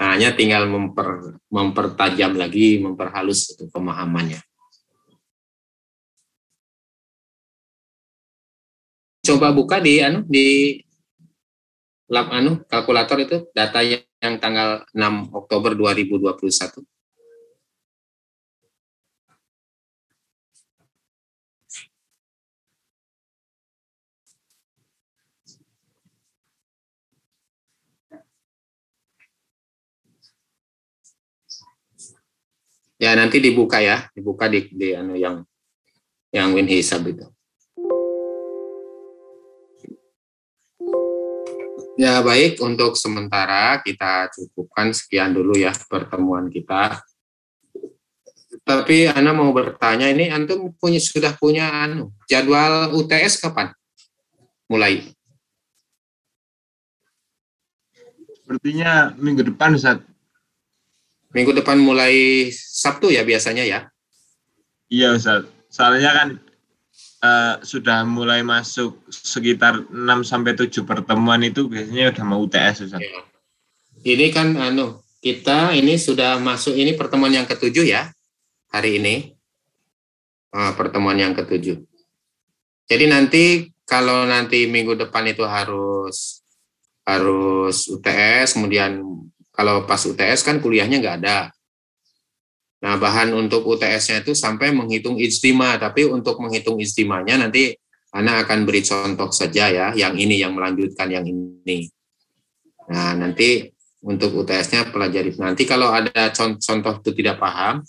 Hanya 0.00 0.32
tinggal 0.32 0.64
memper, 0.64 1.36
mempertajam 1.52 2.32
lagi, 2.40 2.80
memperhalus 2.80 3.52
itu 3.52 3.68
pemahamannya. 3.68 4.40
Coba 9.20 9.52
buka 9.52 9.76
di 9.84 10.00
anu 10.00 10.24
di 10.24 10.80
lab 12.08 12.32
anu 12.32 12.64
kalkulator 12.64 13.20
itu 13.20 13.36
data 13.52 13.84
yang 13.84 14.40
tanggal 14.40 14.88
6 14.96 15.36
Oktober 15.36 15.76
2021. 15.76 16.80
Ya 33.00 33.16
nanti 33.16 33.40
dibuka 33.40 33.80
ya, 33.80 34.12
dibuka 34.12 34.44
di, 34.44 34.68
di 34.76 34.92
anu 34.92 35.16
yang 35.16 35.40
yang 36.36 36.52
win 36.52 36.68
hisab 36.68 37.08
itu. 37.08 37.24
Ya 41.96 42.20
baik, 42.20 42.60
untuk 42.60 43.00
sementara 43.00 43.80
kita 43.80 44.28
cukupkan 44.36 44.92
sekian 44.92 45.32
dulu 45.32 45.56
ya 45.56 45.72
pertemuan 45.88 46.52
kita. 46.52 47.00
Tapi 48.68 49.08
Anda 49.08 49.32
mau 49.32 49.48
bertanya 49.56 50.12
ini 50.12 50.28
antum 50.28 50.68
punya 50.76 51.00
sudah 51.00 51.32
punya 51.40 51.88
anu 51.88 52.12
jadwal 52.28 52.92
UTS 53.00 53.40
kapan? 53.40 53.72
Mulai. 54.68 55.08
Sepertinya 58.36 59.16
minggu 59.16 59.56
depan 59.56 59.72
Ustaz. 59.72 60.09
Minggu 61.30 61.54
depan 61.54 61.78
mulai 61.78 62.48
Sabtu 62.50 63.14
ya 63.14 63.22
biasanya 63.22 63.62
ya? 63.62 63.86
Iya 64.90 65.14
Ustaz. 65.14 65.46
Soalnya 65.70 66.10
kan 66.10 66.28
uh, 67.22 67.54
sudah 67.62 68.02
mulai 68.02 68.42
masuk 68.42 68.98
sekitar 69.06 69.86
6 69.86 69.94
sampai 70.26 70.58
7 70.58 70.82
pertemuan 70.82 71.38
itu 71.46 71.70
biasanya 71.70 72.10
udah 72.10 72.24
mau 72.26 72.42
UTS 72.42 72.90
Ustaz. 72.90 72.98
Ya. 72.98 73.22
Ini 74.02 74.26
kan 74.34 74.58
anu, 74.58 74.98
kita 75.22 75.76
ini 75.76 76.00
sudah 76.00 76.42
masuk 76.42 76.74
ini 76.74 76.98
pertemuan 76.98 77.30
yang 77.30 77.46
ketujuh 77.46 77.86
ya 77.86 78.10
hari 78.74 78.98
ini. 78.98 79.14
Uh, 80.50 80.74
pertemuan 80.74 81.14
yang 81.14 81.30
ketujuh. 81.30 81.78
Jadi 82.90 83.04
nanti 83.06 83.70
kalau 83.86 84.26
nanti 84.26 84.66
minggu 84.66 84.98
depan 84.98 85.30
itu 85.30 85.46
harus 85.46 86.42
harus 87.06 87.86
UTS, 87.86 88.58
kemudian 88.58 88.98
kalau 89.50 89.84
pas 89.84 90.00
UTS 90.00 90.46
kan 90.46 90.62
kuliahnya 90.62 91.02
nggak 91.02 91.16
ada. 91.24 91.50
Nah, 92.80 92.96
bahan 92.96 93.36
untuk 93.36 93.68
UTS-nya 93.68 94.24
itu 94.24 94.32
sampai 94.32 94.72
menghitung 94.72 95.20
ijtima, 95.20 95.76
tapi 95.76 96.08
untuk 96.08 96.40
menghitung 96.40 96.80
ijtimanya 96.80 97.36
nanti 97.36 97.76
Anda 98.10 98.40
akan 98.40 98.64
beri 98.64 98.80
contoh 98.80 99.28
saja 99.30 99.68
ya, 99.68 99.86
yang 99.92 100.16
ini 100.16 100.40
yang 100.40 100.56
melanjutkan 100.56 101.12
yang 101.12 101.28
ini. 101.28 101.92
Nah, 102.88 103.14
nanti 103.14 103.68
untuk 104.00 104.32
UTS-nya 104.32 104.88
pelajari. 104.88 105.36
Nanti 105.36 105.68
kalau 105.68 105.92
ada 105.92 106.32
contoh 106.32 106.94
itu 107.04 107.10
tidak 107.20 107.36
paham, 107.36 107.84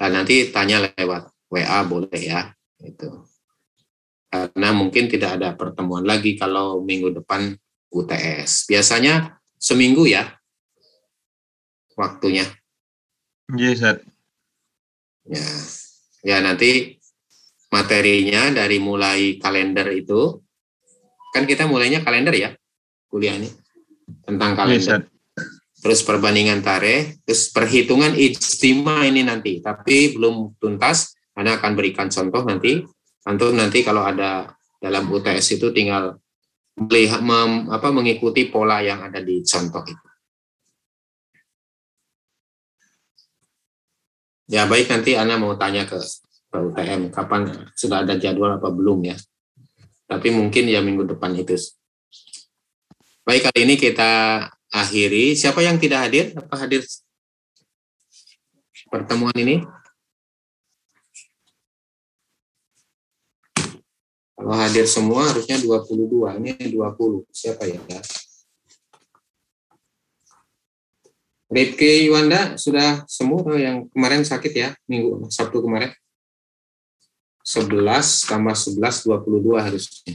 dan 0.00 0.10
nanti 0.16 0.48
tanya 0.48 0.88
lewat 0.96 1.28
WA 1.52 1.80
boleh 1.84 2.16
ya. 2.16 2.48
Itu. 2.80 3.28
Karena 4.32 4.72
mungkin 4.72 5.12
tidak 5.12 5.36
ada 5.36 5.52
pertemuan 5.52 6.08
lagi 6.08 6.40
kalau 6.40 6.80
minggu 6.80 7.12
depan 7.12 7.52
UTS. 7.92 8.64
Biasanya 8.72 9.36
seminggu 9.60 10.08
ya, 10.08 10.39
waktunya. 12.00 12.48
Yes, 13.52 13.84
iya, 13.84 13.92
Ya, 15.30 15.46
ya 16.24 16.36
nanti 16.40 16.96
materinya 17.68 18.50
dari 18.50 18.80
mulai 18.80 19.36
kalender 19.36 19.84
itu, 19.92 20.40
kan 21.36 21.44
kita 21.44 21.68
mulainya 21.68 22.00
kalender 22.00 22.32
ya, 22.32 22.50
kuliah 23.12 23.36
ini 23.36 23.52
tentang 24.24 24.56
kalender. 24.56 25.04
Yes, 25.04 25.06
terus 25.80 26.00
perbandingan 26.02 26.64
tarikh, 26.64 27.20
terus 27.24 27.52
perhitungan 27.52 28.16
ijtima 28.16 29.04
ini 29.04 29.24
nanti, 29.24 29.60
tapi 29.60 30.16
belum 30.16 30.56
tuntas, 30.56 31.16
Anda 31.36 31.60
akan 31.60 31.72
berikan 31.78 32.08
contoh 32.12 32.42
nanti, 32.44 32.84
antum 33.24 33.54
nanti 33.54 33.80
kalau 33.80 34.04
ada 34.04 34.50
dalam 34.80 35.08
UTS 35.08 35.60
itu 35.60 35.72
tinggal 35.72 36.20
melihat 36.76 37.20
mem, 37.20 37.68
apa, 37.68 37.92
mengikuti 37.92 38.48
pola 38.48 38.80
yang 38.80 39.04
ada 39.04 39.20
di 39.20 39.44
contoh 39.44 39.84
itu. 39.84 40.09
Ya 44.50 44.66
baik 44.66 44.90
nanti 44.90 45.14
Anda 45.14 45.38
mau 45.38 45.54
tanya 45.54 45.86
ke 45.86 45.94
UTM 46.50 47.14
kapan 47.14 47.70
sudah 47.78 48.02
ada 48.02 48.18
jadwal 48.18 48.58
apa 48.58 48.66
belum 48.66 49.06
ya. 49.06 49.14
Tapi 50.10 50.34
mungkin 50.34 50.66
ya 50.66 50.82
minggu 50.82 51.06
depan 51.06 51.38
itu. 51.38 51.54
Baik 53.22 53.46
kali 53.46 53.62
ini 53.62 53.74
kita 53.78 54.42
akhiri. 54.74 55.38
Siapa 55.38 55.62
yang 55.62 55.78
tidak 55.78 56.10
hadir? 56.10 56.34
Apa 56.34 56.66
hadir 56.66 56.82
pertemuan 58.90 59.38
ini? 59.38 59.62
Kalau 64.34 64.56
hadir 64.58 64.90
semua 64.90 65.30
harusnya 65.30 65.62
22. 65.62 66.42
Ini 66.42 66.58
20. 66.74 67.22
Siapa 67.30 67.70
ya? 67.70 67.78
Ripki 71.50 72.06
Wanda 72.14 72.54
sudah 72.54 73.02
sembuh 73.10 73.58
yang 73.58 73.90
kemarin 73.90 74.22
sakit 74.22 74.52
ya 74.54 74.70
minggu 74.86 75.26
Sabtu 75.26 75.58
kemarin. 75.58 75.90
11 77.42 78.30
tambah 78.30 78.54
11 78.54 78.78
22 78.78 79.58
harusnya. 79.58 80.14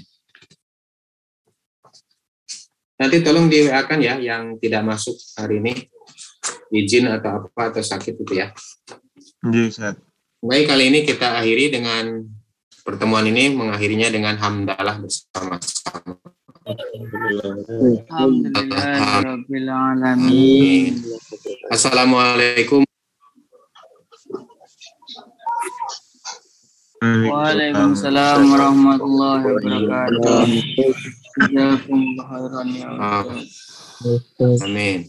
Nanti 2.96 3.20
tolong 3.20 3.52
di 3.52 3.68
WA 3.68 3.84
kan 3.84 4.00
ya 4.00 4.16
yang 4.16 4.56
tidak 4.64 4.88
masuk 4.88 5.20
hari 5.36 5.60
ini. 5.60 5.74
Izin 6.72 7.12
atau 7.12 7.52
apa 7.52 7.62
atau 7.72 7.84
sakit 7.84 8.24
itu 8.24 8.34
ya. 8.40 8.56
Iya, 9.44 10.00
Baik, 10.40 10.66
kali 10.72 10.84
ini 10.94 11.00
kita 11.04 11.36
akhiri 11.42 11.74
dengan 11.74 12.26
pertemuan 12.86 13.26
ini 13.28 13.52
mengakhirinya 13.52 14.08
dengan 14.14 14.38
hamdalah 14.38 15.02
bersama-sama. 15.02 16.35
Assalamualaikum. 21.70 22.82
Waalaikumsalam 27.06 28.50
warahmatullahi 28.50 29.46
wabarakatuh. 29.46 30.42
Jazakumullah 31.54 32.26
khairan 32.34 32.70
ya 32.74 32.90
Amin. 34.66 35.06